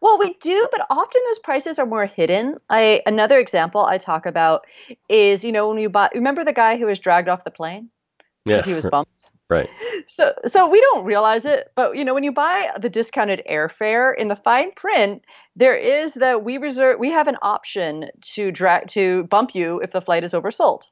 [0.00, 2.56] Well, we do, but often those prices are more hidden.
[2.70, 4.66] I another example I talk about
[5.08, 6.08] is you know when you buy.
[6.14, 7.90] Remember the guy who was dragged off the plane
[8.44, 9.30] Yeah, he was bumped.
[9.50, 9.68] right.
[10.06, 14.16] So so we don't realize it, but you know when you buy the discounted airfare
[14.16, 15.24] in the fine print,
[15.56, 19.90] there is that we reserve we have an option to drag to bump you if
[19.92, 20.84] the flight is oversold.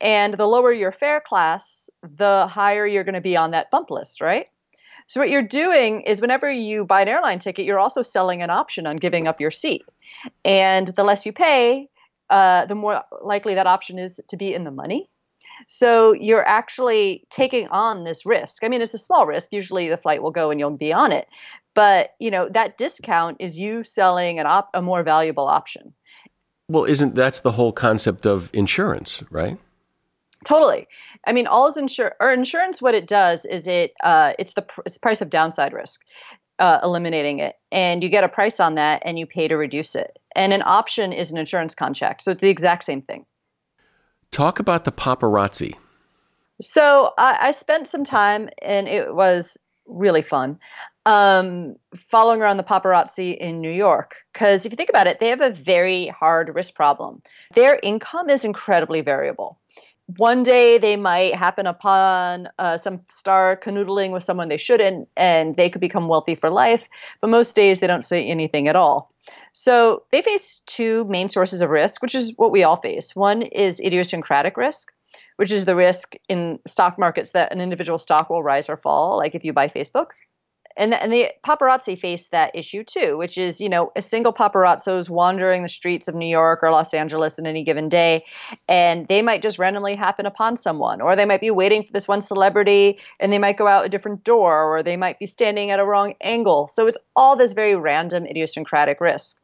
[0.00, 3.90] And the lower your fare class, the higher you're going to be on that bump
[3.90, 4.48] list, right?
[5.06, 8.50] So what you're doing is whenever you buy an airline ticket, you're also selling an
[8.50, 9.82] option on giving up your seat.
[10.44, 11.88] And the less you pay,
[12.30, 15.08] uh, the more likely that option is to be in the money.
[15.68, 18.64] So you're actually taking on this risk.
[18.64, 19.48] I mean, it's a small risk.
[19.52, 21.28] Usually the flight will go and you'll be on it.
[21.74, 25.94] But, you know, that discount is you selling an op- a more valuable option.
[26.68, 29.58] Well, isn't that's the whole concept of insurance, right?
[30.44, 30.88] Totally.
[31.26, 32.82] I mean, all is insur- or insurance.
[32.82, 36.02] What it does is it uh, it's the pr- it's the price of downside risk,
[36.58, 39.94] uh, eliminating it, and you get a price on that, and you pay to reduce
[39.94, 40.18] it.
[40.34, 43.24] And an option is an insurance contract, so it's the exact same thing.
[44.30, 45.74] Talk about the paparazzi.
[46.60, 50.58] So I, I spent some time, and it was really fun,
[51.06, 51.76] um,
[52.08, 54.16] following around the paparazzi in New York.
[54.32, 57.22] Because if you think about it, they have a very hard risk problem.
[57.54, 59.58] Their income is incredibly variable.
[60.16, 65.56] One day they might happen upon uh, some star canoodling with someone they shouldn't, and
[65.56, 66.88] they could become wealthy for life.
[67.20, 69.12] But most days they don't say anything at all.
[69.52, 73.14] So they face two main sources of risk, which is what we all face.
[73.14, 74.90] One is idiosyncratic risk,
[75.36, 79.16] which is the risk in stock markets that an individual stock will rise or fall,
[79.18, 80.08] like if you buy Facebook.
[80.76, 84.32] And the, and the paparazzi face that issue too, which is you know a single
[84.32, 88.24] paparazzo is wandering the streets of New York or Los Angeles in any given day,
[88.68, 92.08] and they might just randomly happen upon someone, or they might be waiting for this
[92.08, 95.70] one celebrity and they might go out a different door, or they might be standing
[95.70, 96.68] at a wrong angle.
[96.68, 99.36] So it's all this very random idiosyncratic risk.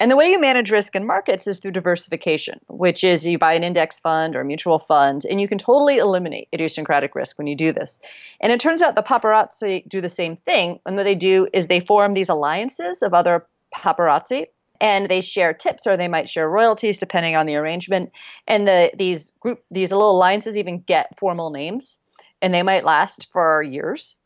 [0.00, 3.54] And the way you manage risk in markets is through diversification, which is you buy
[3.54, 7.46] an index fund or a mutual fund, and you can totally eliminate idiosyncratic risk when
[7.46, 7.98] you do this.
[8.40, 10.78] And it turns out the paparazzi do the same thing.
[10.86, 14.46] And what they do is they form these alliances of other paparazzi
[14.80, 18.12] and they share tips or they might share royalties depending on the arrangement
[18.46, 21.98] and the these group these little alliances even get formal names
[22.40, 24.16] and they might last for years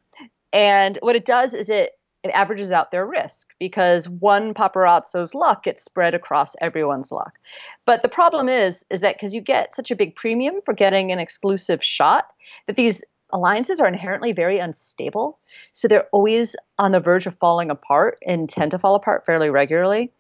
[0.53, 1.93] and what it does is it
[2.23, 7.39] it averages out their risk because one paparazzo's luck gets spread across everyone's luck.
[7.85, 11.11] But the problem is, is that because you get such a big premium for getting
[11.11, 12.27] an exclusive shot,
[12.67, 15.39] that these alliances are inherently very unstable.
[15.73, 19.51] So they're always on the verge of falling apart and tend to fall apart fairly
[19.51, 20.13] regularly.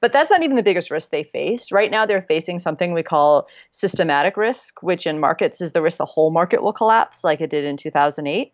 [0.00, 1.72] But that's not even the biggest risk they face.
[1.72, 5.96] Right now, they're facing something we call systematic risk, which in markets is the risk
[5.96, 8.52] the whole market will collapse, like it did in 2008.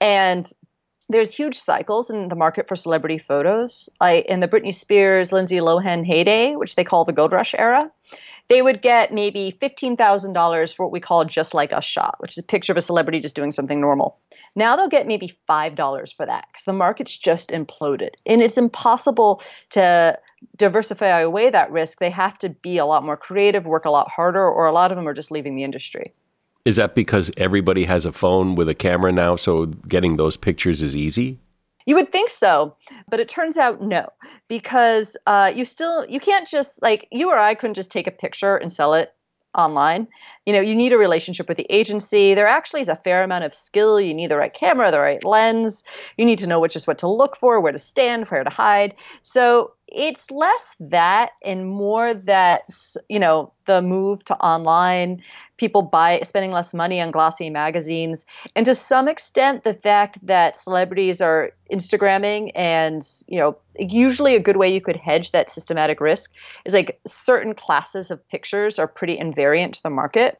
[0.00, 0.50] And
[1.08, 3.88] there's huge cycles in the market for celebrity photos.
[4.00, 7.90] I, in the Britney Spears, Lindsay Lohan heyday, which they call the gold rush era,
[8.48, 12.38] they would get maybe $15,000 for what we call just like a shot, which is
[12.38, 14.18] a picture of a celebrity just doing something normal.
[14.54, 18.10] Now they'll get maybe $5 for that because the market's just imploded.
[18.26, 20.18] And it's impossible to
[20.56, 21.98] diversify away that risk.
[21.98, 24.92] They have to be a lot more creative, work a lot harder, or a lot
[24.92, 26.12] of them are just leaving the industry.
[26.68, 30.82] Is that because everybody has a phone with a camera now, so getting those pictures
[30.82, 31.38] is easy?
[31.86, 32.76] You would think so,
[33.08, 34.10] but it turns out no,
[34.48, 38.10] because uh, you still you can't just like you or I couldn't just take a
[38.10, 39.14] picture and sell it
[39.54, 40.08] online.
[40.44, 42.34] You know, you need a relationship with the agency.
[42.34, 43.98] There actually is a fair amount of skill.
[43.98, 45.82] You need the right camera, the right lens.
[46.18, 48.50] You need to know which is what to look for, where to stand, where to
[48.50, 48.94] hide.
[49.22, 52.62] So it's less that and more that
[53.08, 55.22] you know the move to online
[55.56, 60.58] people buy spending less money on glossy magazines and to some extent the fact that
[60.58, 66.00] celebrities are instagramming and you know usually a good way you could hedge that systematic
[66.00, 66.32] risk
[66.64, 70.38] is like certain classes of pictures are pretty invariant to the market.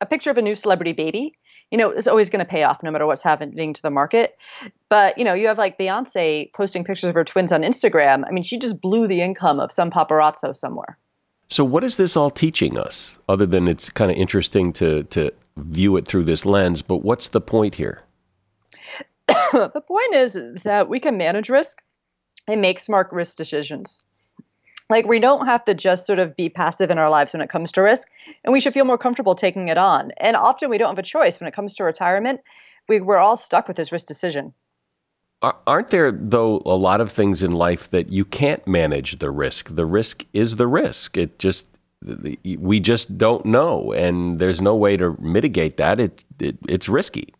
[0.00, 1.34] A picture of a new celebrity baby
[1.70, 4.38] you know, it's always going to pay off no matter what's happening to the market.
[4.88, 8.24] But, you know, you have like Beyonce posting pictures of her twins on Instagram.
[8.26, 10.96] I mean, she just blew the income of some paparazzo somewhere.
[11.48, 15.30] So, what is this all teaching us, other than it's kind of interesting to, to
[15.56, 16.82] view it through this lens?
[16.82, 18.02] But what's the point here?
[19.28, 21.82] the point is that we can manage risk
[22.48, 24.04] and make smart risk decisions.
[24.88, 27.50] Like, we don't have to just sort of be passive in our lives when it
[27.50, 28.06] comes to risk,
[28.44, 30.12] and we should feel more comfortable taking it on.
[30.18, 32.40] And often we don't have a choice when it comes to retirement.
[32.88, 34.54] We, we're all stuck with this risk decision.
[35.42, 39.74] Aren't there, though, a lot of things in life that you can't manage the risk?
[39.74, 41.16] The risk is the risk.
[41.16, 41.68] It just,
[42.44, 46.00] we just don't know, and there's no way to mitigate that.
[46.00, 47.34] It, it it's risky.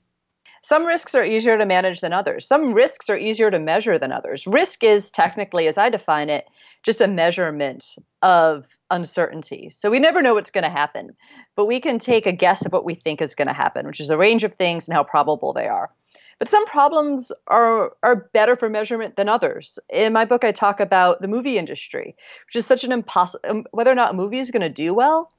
[0.67, 2.45] Some risks are easier to manage than others.
[2.45, 4.49] Some risks are easier to measure than others.
[4.49, 6.49] Risk is technically, as I define it,
[6.83, 9.71] just a measurement of uncertainty.
[9.71, 11.15] So we never know what's going to happen,
[11.55, 14.01] but we can take a guess of what we think is going to happen, which
[14.01, 15.89] is a range of things and how probable they are.
[16.41, 19.79] But some problems are are better for measurement than others.
[19.89, 22.17] In my book, I talk about the movie industry,
[22.49, 24.93] which is such an impossible um, whether or not a movie is going to do
[24.93, 25.31] well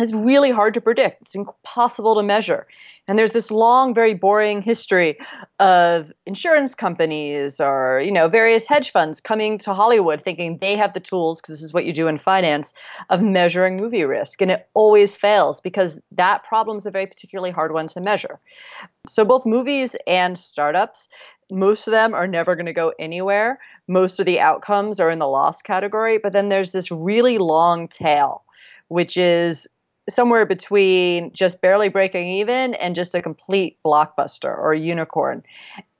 [0.00, 1.22] is really hard to predict.
[1.22, 2.66] It's impossible to measure.
[3.06, 5.18] And there's this long, very boring history
[5.58, 10.94] of insurance companies or, you know, various hedge funds coming to Hollywood thinking they have
[10.94, 12.72] the tools, because this is what you do in finance,
[13.10, 14.40] of measuring movie risk.
[14.40, 18.38] And it always fails because that problem is a very particularly hard one to measure.
[19.06, 21.08] So both movies and startups
[21.50, 23.58] most of them are never going to go anywhere.
[23.88, 27.88] Most of the outcomes are in the loss category, but then there's this really long
[27.88, 28.44] tail,
[28.88, 29.66] which is
[30.10, 35.42] somewhere between just barely breaking even and just a complete blockbuster or unicorn.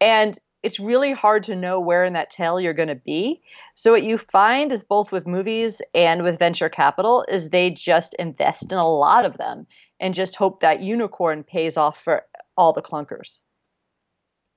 [0.01, 3.41] And it's really hard to know where in that tail you're going to be.
[3.75, 8.15] So what you find is both with movies and with venture capital is they just
[8.15, 9.67] invest in a lot of them
[10.01, 12.25] and just hope that unicorn pays off for
[12.57, 13.41] all the clunkers.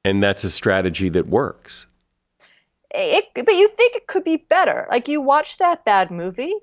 [0.04, 1.88] And that's a strategy that works
[2.94, 4.88] it, but you think it could be better.
[4.90, 6.54] Like you watch that bad movie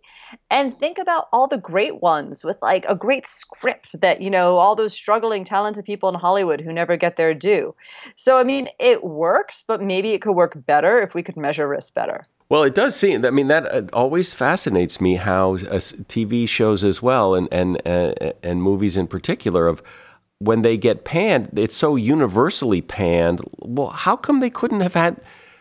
[0.51, 4.57] and think about all the great ones with like a great script that, you know,
[4.57, 7.75] all those struggling talented people in Hollywood who never get their due.
[8.17, 11.67] So I mean, it works, but maybe it could work better if we could measure
[11.67, 12.27] risk better.
[12.49, 13.25] Well, it does seem.
[13.25, 15.79] I mean, that uh, always fascinates me how uh,
[16.09, 19.81] TV shows as well, and and uh, and movies in particular, of
[20.41, 23.41] when they get panned, it's so universally panned.
[23.61, 25.21] Well, how come they couldn't have had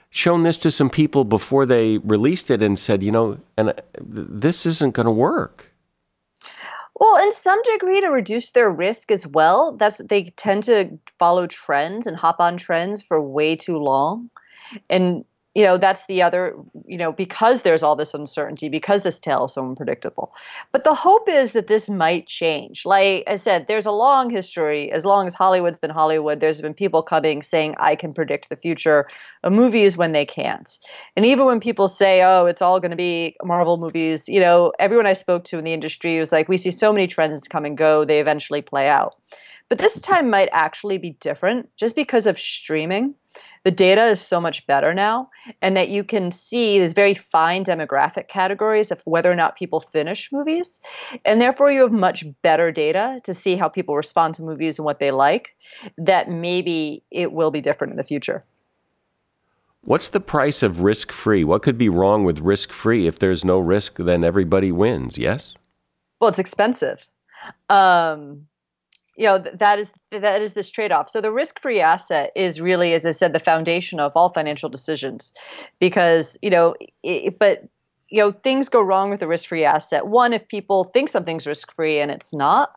[0.10, 3.74] shown this to some people before they released it and said, you know, and uh,
[4.00, 5.72] this isn't going to work?
[7.00, 9.78] Well, in some degree, to reduce their risk as well.
[9.78, 14.30] That's they tend to follow trends and hop on trends for way too long,
[14.90, 15.24] and
[15.56, 19.46] you know that's the other you know because there's all this uncertainty because this tale
[19.46, 20.34] is so unpredictable.
[20.72, 22.86] But the hope is that this might change.
[22.86, 24.92] Like i said there's a long history.
[24.92, 28.56] As long as hollywood's been hollywood there's been people coming saying i can predict the
[28.56, 29.08] future.
[29.42, 30.78] Of movies when they can't.
[31.16, 34.74] And even when people say oh it's all going to be marvel movies you know
[34.80, 37.66] everyone i spoke to in the industry was like we see so many trends come
[37.66, 39.16] and go they eventually play out.
[39.70, 43.16] But this time might actually be different just because of streaming
[43.64, 45.30] the data is so much better now
[45.62, 49.80] and that you can see these very fine demographic categories of whether or not people
[49.80, 50.80] finish movies
[51.26, 54.86] and therefore you have much better data to see how people respond to movies and
[54.86, 55.50] what they like
[55.98, 58.44] that maybe it will be different in the future
[59.82, 61.44] What's the price of risk free?
[61.44, 63.08] What could be wrong with risk free?
[63.08, 65.56] If there's no risk, then everybody wins, yes?
[66.20, 67.00] Well, it's expensive.
[67.70, 68.48] Um,
[69.20, 71.10] you know that is that is this trade-off.
[71.10, 75.34] So the risk-free asset is really as i said the foundation of all financial decisions
[75.80, 77.68] because you know it, but
[78.08, 80.08] you know things go wrong with a risk-free asset.
[80.08, 82.72] One if people think something's risk-free and it's not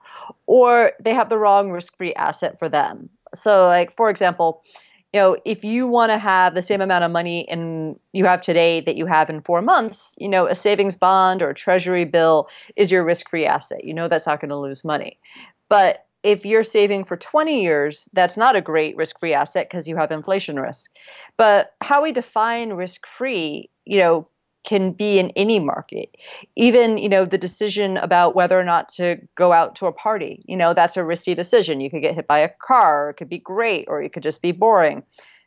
[0.47, 3.09] or they have the wrong risk-free asset for them.
[3.34, 4.64] So like for example
[5.12, 8.43] you know if you want to have the same amount of money in you have
[8.43, 12.05] today that you have in four months you know a savings bond or a treasury
[12.05, 13.84] bill is your risk-free asset.
[13.84, 15.20] You know that's not going to lose money.
[15.68, 19.89] But if you're saving for 20 years, that's not a great risk free asset because
[19.89, 20.91] you have inflation risk.
[21.37, 24.29] But how we define risk free, you know,
[24.64, 26.16] can be in any market.
[26.55, 30.43] Even, you know, the decision about whether or not to go out to a party,
[30.47, 31.81] you know, that's a risky decision.
[31.81, 34.43] You could get hit by a car, it could be great, or it could just
[34.43, 35.03] be boring.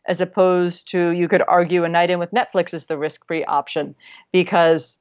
[0.07, 3.43] As opposed to you could argue a night in with Netflix is the risk free
[3.45, 3.95] option
[4.31, 4.99] because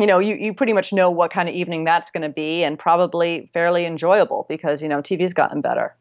[0.00, 2.64] you know, you, you pretty much know what kind of evening that's going to be
[2.64, 5.94] and probably fairly enjoyable because, you know, TV's gotten better.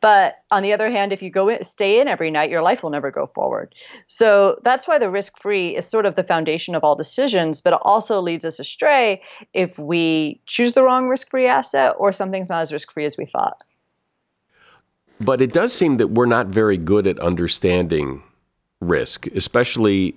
[0.00, 2.82] But on the other hand, if you go in, stay in every night, your life
[2.82, 3.74] will never go forward.
[4.06, 7.72] So that's why the risk free is sort of the foundation of all decisions, but
[7.72, 9.22] it also leads us astray
[9.54, 13.16] if we choose the wrong risk free asset or something's not as risk free as
[13.16, 13.62] we thought.
[15.20, 18.22] But it does seem that we're not very good at understanding
[18.80, 20.14] risk, especially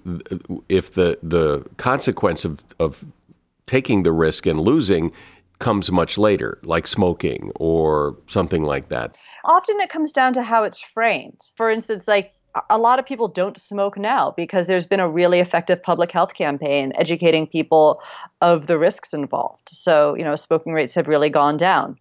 [0.70, 3.05] if the the consequence of, of
[3.66, 5.12] taking the risk and losing
[5.59, 9.16] comes much later, like smoking or something like that.
[9.45, 11.39] Often it comes down to how it's framed.
[11.55, 12.34] For instance, like
[12.70, 16.34] a lot of people don't smoke now because there's been a really effective public health
[16.34, 18.01] campaign educating people
[18.41, 19.70] of the risks involved.
[19.70, 21.97] So, you know, smoking rates have really gone down.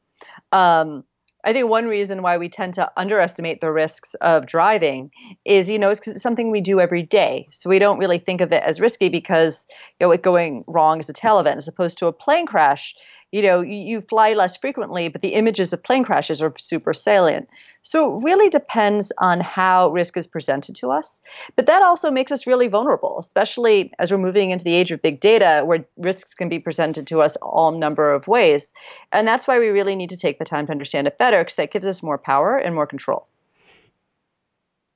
[0.52, 1.04] Um,
[1.44, 5.10] I think one reason why we tend to underestimate the risks of driving
[5.44, 7.48] is, you know, it's, something we do every day.
[7.50, 9.66] So we don't really think of it as risky because,
[9.98, 12.94] you know, it going wrong is a tail event as opposed to a plane crash
[13.32, 16.92] you know, you, you, fly less frequently, but the images of plane crashes are super
[16.92, 17.48] salient.
[17.82, 21.22] So it really depends on how risk is presented to us.
[21.54, 25.00] But that also makes us really vulnerable, especially as we're moving into the age of
[25.00, 28.72] big data where risks can be presented to us all number of ways.
[29.12, 31.54] And that's why we really need to take the time to understand it better because
[31.54, 33.28] that gives us more power and more control.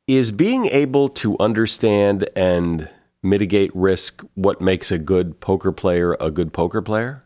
[0.08, 2.90] Is being able to understand and
[3.22, 7.24] mitigate risk what makes a good poker player a good poker player?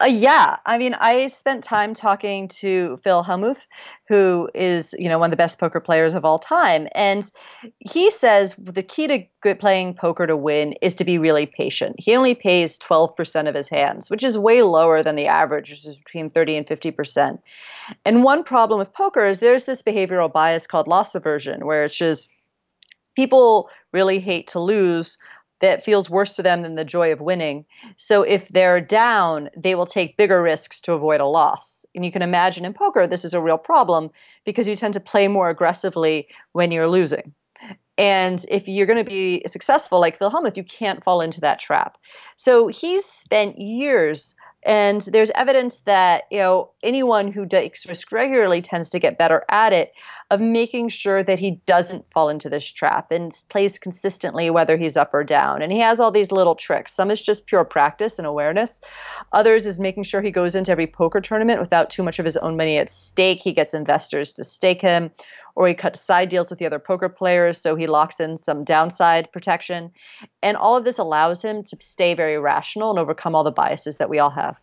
[0.00, 3.66] Uh, yeah, I mean, I spent time talking to Phil Hellmuth,
[4.08, 7.30] who is you know one of the best poker players of all time, and
[7.78, 11.96] he says the key to good playing poker to win is to be really patient.
[11.98, 15.70] He only pays twelve percent of his hands, which is way lower than the average,
[15.70, 17.40] which is between thirty and fifty percent.
[18.04, 21.96] And one problem with poker is there's this behavioral bias called loss aversion, where it's
[21.96, 22.28] just
[23.16, 25.18] people really hate to lose
[25.62, 27.64] that feels worse to them than the joy of winning.
[27.96, 31.86] So if they're down, they will take bigger risks to avoid a loss.
[31.94, 34.10] And you can imagine in poker, this is a real problem
[34.44, 37.32] because you tend to play more aggressively when you're losing.
[37.96, 41.60] And if you're going to be successful like Phil Hellmuth, you can't fall into that
[41.60, 41.96] trap.
[42.36, 44.34] So he's spent years
[44.64, 49.44] and there's evidence that you know anyone who takes risk regularly tends to get better
[49.48, 49.92] at it
[50.32, 54.96] of making sure that he doesn't fall into this trap and plays consistently whether he's
[54.96, 55.60] up or down.
[55.60, 56.94] And he has all these little tricks.
[56.94, 58.80] Some is just pure practice and awareness.
[59.34, 62.38] Others is making sure he goes into every poker tournament without too much of his
[62.38, 63.40] own money at stake.
[63.42, 65.10] He gets investors to stake him
[65.54, 68.64] or he cuts side deals with the other poker players so he locks in some
[68.64, 69.90] downside protection.
[70.42, 73.98] And all of this allows him to stay very rational and overcome all the biases
[73.98, 74.56] that we all have.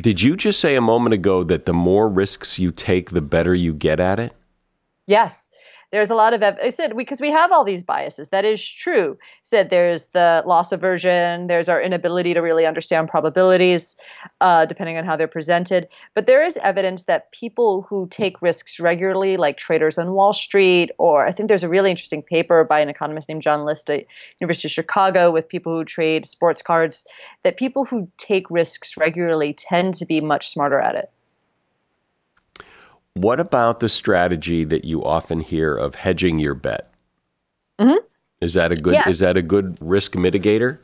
[0.00, 3.54] Did you just say a moment ago that the more risks you take, the better
[3.54, 4.32] you get at it?
[5.06, 5.48] Yes
[5.92, 8.30] there's a lot of I said because we have all these biases.
[8.30, 9.18] That is true.
[9.20, 11.48] I said there's the loss aversion.
[11.48, 13.94] There's our inability to really understand probabilities,
[14.40, 15.86] uh, depending on how they're presented.
[16.14, 20.90] But there is evidence that people who take risks regularly, like traders on Wall Street,
[20.96, 24.06] or I think there's a really interesting paper by an economist named John List at
[24.40, 27.04] University of Chicago with people who trade sports cards,
[27.44, 31.10] that people who take risks regularly tend to be much smarter at it.
[33.14, 36.92] What about the strategy that you often hear of hedging your bet?
[37.80, 38.04] Mm-hmm.
[38.40, 39.08] Is that a good yeah.
[39.08, 40.78] is that a good risk mitigator?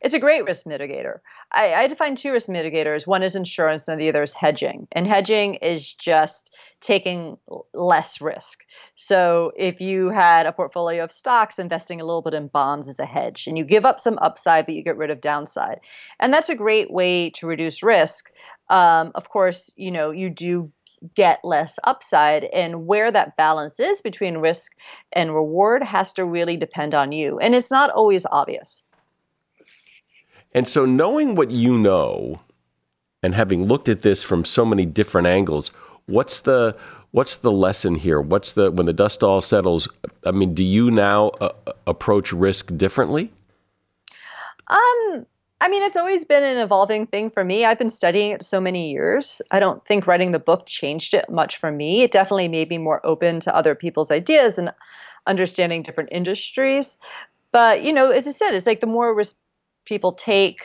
[0.00, 1.18] It's a great risk mitigator.
[1.50, 3.06] I, I define two risk mitigators.
[3.06, 4.86] One is insurance, and the other is hedging.
[4.92, 7.36] And hedging is just taking
[7.74, 8.60] less risk.
[8.94, 12.98] So if you had a portfolio of stocks, investing a little bit in bonds is
[12.98, 15.80] a hedge, and you give up some upside, but you get rid of downside,
[16.20, 18.30] and that's a great way to reduce risk.
[18.70, 20.70] Um, of course, you know you do
[21.14, 22.44] get less upside.
[22.44, 24.76] And where that balance is between risk
[25.12, 27.38] and reward has to really depend on you.
[27.38, 28.82] And it's not always obvious.
[30.54, 32.40] And so, knowing what you know
[33.22, 35.70] and having looked at this from so many different angles,
[36.06, 36.76] what's the
[37.10, 38.20] what's the lesson here?
[38.20, 39.88] What's the when the dust all settles?
[40.24, 41.52] I mean, do you now uh,
[41.86, 43.30] approach risk differently?
[44.68, 45.26] Um,
[45.60, 47.64] I mean, it's always been an evolving thing for me.
[47.64, 49.42] I've been studying it so many years.
[49.50, 52.02] I don't think writing the book changed it much for me.
[52.02, 54.72] It definitely made me more open to other people's ideas and
[55.26, 56.96] understanding different industries.
[57.50, 59.34] But, you know, as I said, it's like the more risk
[59.84, 60.60] people take,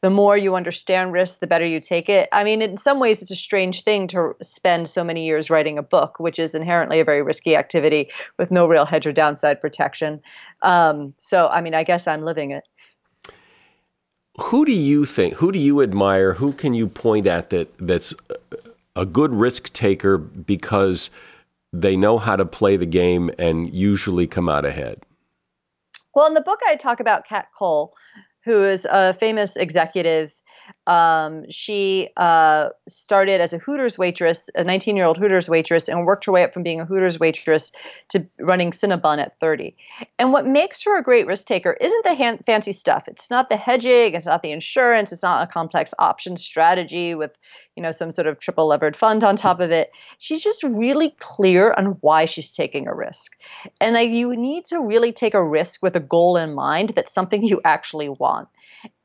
[0.00, 2.28] the more you understand risk, the better you take it.
[2.30, 5.76] I mean, in some ways, it's a strange thing to spend so many years writing
[5.76, 9.60] a book, which is inherently a very risky activity with no real hedge or downside
[9.60, 10.20] protection.
[10.62, 12.62] Um, so, I mean, I guess I'm living it
[14.38, 15.34] who do you think?
[15.34, 16.34] Who do you admire?
[16.34, 18.14] Who can you point at that that's
[18.94, 21.10] a good risk taker because
[21.72, 25.02] they know how to play the game and usually come out ahead?
[26.14, 27.94] Well, in the book, I talk about Kat Cole,
[28.44, 30.32] who is a famous executive
[30.86, 36.06] Um, she uh, started as a Hooters waitress, a 19 year old Hooters waitress, and
[36.06, 37.72] worked her way up from being a Hooters waitress
[38.10, 39.76] to running Cinnabon at 30.
[40.18, 43.04] And what makes her a great risk taker isn't the fancy stuff.
[43.08, 47.32] It's not the hedging, it's not the insurance, it's not a complex option strategy with
[47.74, 49.90] you know some sort of triple levered fund on top of it.
[50.18, 53.32] She's just really clear on why she's taking a risk.
[53.80, 57.12] And like, you need to really take a risk with a goal in mind that's
[57.12, 58.48] something you actually want.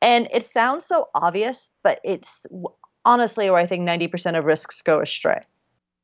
[0.00, 2.46] And it sounds so obvious, but it's
[3.04, 5.40] honestly where I think 90% of risks go astray.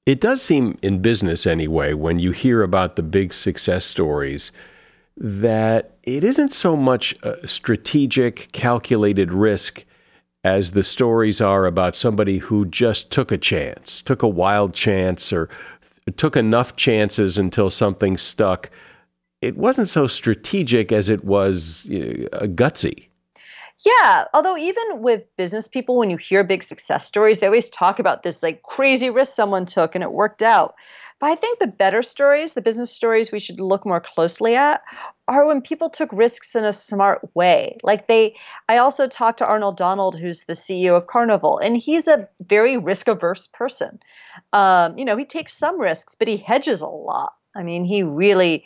[0.06, 4.52] It does seem in business anyway, when you hear about the big success stories,
[5.18, 9.84] that it isn't so much a strategic, calculated risk
[10.44, 15.32] as the stories are about somebody who just took a chance, took a wild chance,
[15.32, 15.50] or
[16.16, 18.70] took enough chances until something stuck.
[19.42, 23.07] It wasn't so strategic as it was uh, gutsy.
[23.84, 28.00] Yeah, although even with business people, when you hear big success stories, they always talk
[28.00, 30.74] about this like crazy risk someone took and it worked out.
[31.20, 34.82] But I think the better stories, the business stories we should look more closely at,
[35.28, 37.78] are when people took risks in a smart way.
[37.84, 38.34] Like they,
[38.68, 42.76] I also talked to Arnold Donald, who's the CEO of Carnival, and he's a very
[42.76, 44.00] risk averse person.
[44.52, 47.34] Um, you know, he takes some risks, but he hedges a lot.
[47.54, 48.64] I mean, he really,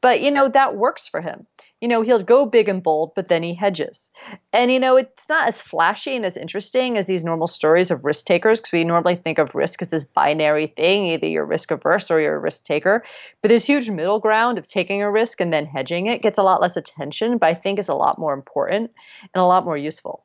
[0.00, 1.46] but you know, that works for him
[1.82, 4.12] you know, he'll go big and bold, but then he hedges.
[4.52, 8.04] And, you know, it's not as flashy and as interesting as these normal stories of
[8.04, 11.72] risk takers because we normally think of risk as this binary thing either you're risk
[11.72, 13.02] averse or you're a risk taker.
[13.42, 16.44] But this huge middle ground of taking a risk and then hedging it gets a
[16.44, 18.92] lot less attention, but I think is a lot more important
[19.34, 20.24] and a lot more useful.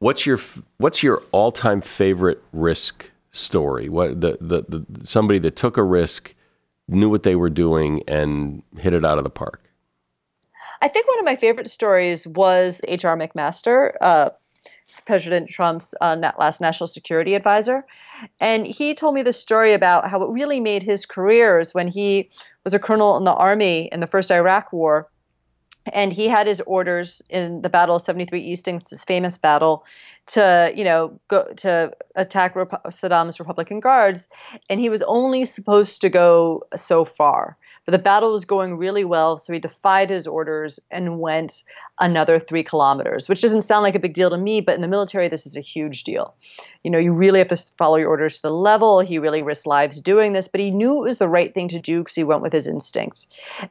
[0.00, 0.38] What's your
[0.76, 3.88] what's your all-time favorite risk story?
[3.88, 6.34] What the, the, the somebody that took a risk,
[6.86, 9.67] knew what they were doing and hit it out of the park?
[10.80, 13.16] I think one of my favorite stories was H.R.
[13.16, 14.30] McMaster, uh,
[15.06, 17.82] President Trump's uh, last national security advisor.
[18.40, 22.30] And he told me the story about how it really made his careers when he
[22.64, 25.08] was a colonel in the army in the first Iraq war.
[25.92, 29.84] And he had his orders in the Battle of 73 Easting, this famous battle,
[30.26, 34.28] to you know go to attack Rep- Saddam's Republican guards,
[34.68, 37.56] and he was only supposed to go so far.
[37.88, 41.64] But the battle was going really well, so he defied his orders and went
[42.00, 44.88] another three kilometers, which doesn't sound like a big deal to me, but in the
[44.88, 46.34] military, this is a huge deal.
[46.84, 49.00] You know, you really have to follow your orders to the level.
[49.00, 51.80] He really risked lives doing this, but he knew it was the right thing to
[51.80, 53.26] do because he went with his instincts.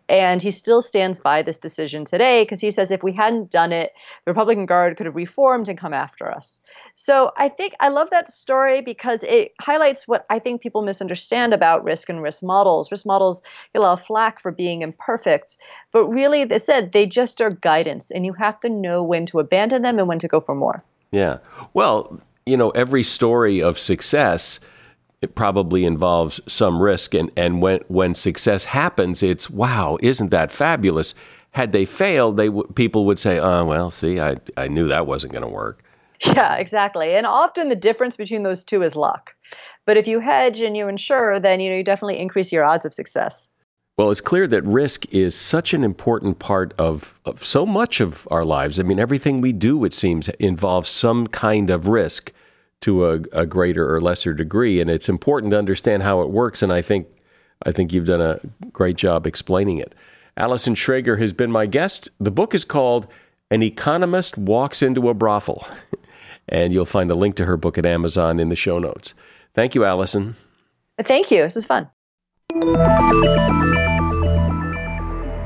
[0.10, 3.72] And he still stands by this decision today because he says if we hadn't done
[3.72, 3.94] it,
[4.26, 6.60] the Republican Guard could have reformed and come after us.
[6.96, 11.54] So I think I love that story because it highlights what I think people misunderstand
[11.54, 12.92] about risk and risk models.
[12.92, 13.42] Risk models
[13.74, 15.58] get a lot of flack for being imperfect,
[15.92, 19.40] but really, they said they just are guidance, and you have to know when to
[19.40, 20.84] abandon them and when to go for more.
[21.12, 21.38] Yeah.
[21.74, 24.60] Well, you know, every story of success
[25.22, 30.52] it probably involves some risk and, and when when success happens it's wow isn't that
[30.52, 31.16] fabulous
[31.52, 35.08] had they failed they w- people would say oh well see I, I knew that
[35.08, 35.84] wasn't going to work
[36.26, 37.16] Yeah, exactly.
[37.16, 39.36] And often the difference between those two is luck.
[39.86, 42.86] But if you hedge and you insure, then you know you definitely increase your odds
[42.86, 43.48] of success.
[43.98, 48.28] Well, it's clear that risk is such an important part of, of so much of
[48.30, 48.80] our lives.
[48.80, 52.32] I mean, everything we do, it seems, involves some kind of risk
[52.82, 56.62] to a, a greater or lesser degree, and it's important to understand how it works.
[56.62, 57.08] And I think
[57.66, 58.40] I think you've done a
[58.72, 59.96] great job explaining it.
[60.36, 62.10] Allison Schrager has been my guest.
[62.20, 63.08] The book is called
[63.50, 65.68] "An Economist Walks into a Brothel."
[66.50, 69.14] And you'll find a link to her book at Amazon in the show notes.
[69.54, 70.38] Thank you, Allison.
[71.04, 71.42] Thank you.
[71.42, 71.90] This was fun.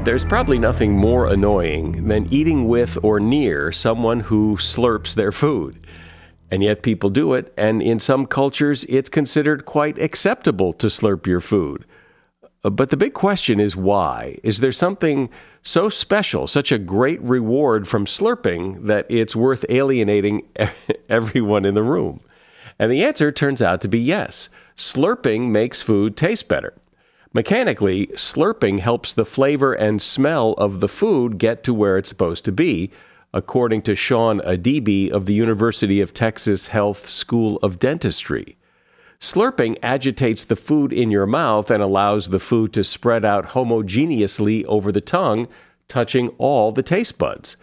[0.03, 5.85] There's probably nothing more annoying than eating with or near someone who slurps their food.
[6.49, 11.27] And yet people do it, and in some cultures, it's considered quite acceptable to slurp
[11.27, 11.85] your food.
[12.61, 14.37] But the big question is why?
[14.43, 15.29] Is there something
[15.63, 20.47] so special, such a great reward from slurping that it's worth alienating
[21.09, 22.21] everyone in the room?
[22.79, 24.49] And the answer turns out to be yes.
[24.75, 26.73] Slurping makes food taste better.
[27.33, 32.43] Mechanically, slurping helps the flavor and smell of the food get to where it's supposed
[32.43, 32.91] to be,
[33.33, 38.57] according to Shawn Adibi of the University of Texas Health School of Dentistry.
[39.21, 44.65] Slurping agitates the food in your mouth and allows the food to spread out homogeneously
[44.65, 45.47] over the tongue,
[45.87, 47.55] touching all the taste buds.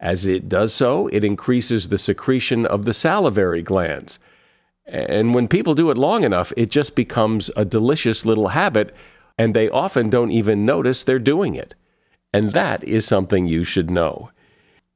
[0.00, 4.18] As it does so, it increases the secretion of the salivary glands.
[4.84, 8.92] And when people do it long enough, it just becomes a delicious little habit,
[9.38, 11.74] and they often don't even notice they're doing it.
[12.32, 14.30] And that is something you should know.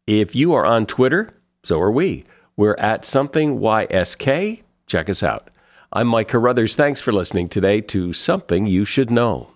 [0.06, 1.34] If you are on Twitter,
[1.64, 2.24] so are we.
[2.56, 4.62] We're at something YSK.
[4.86, 5.50] Check us out.
[5.92, 6.76] I'm Mike Carruthers.
[6.76, 9.55] Thanks for listening today to Something You Should Know.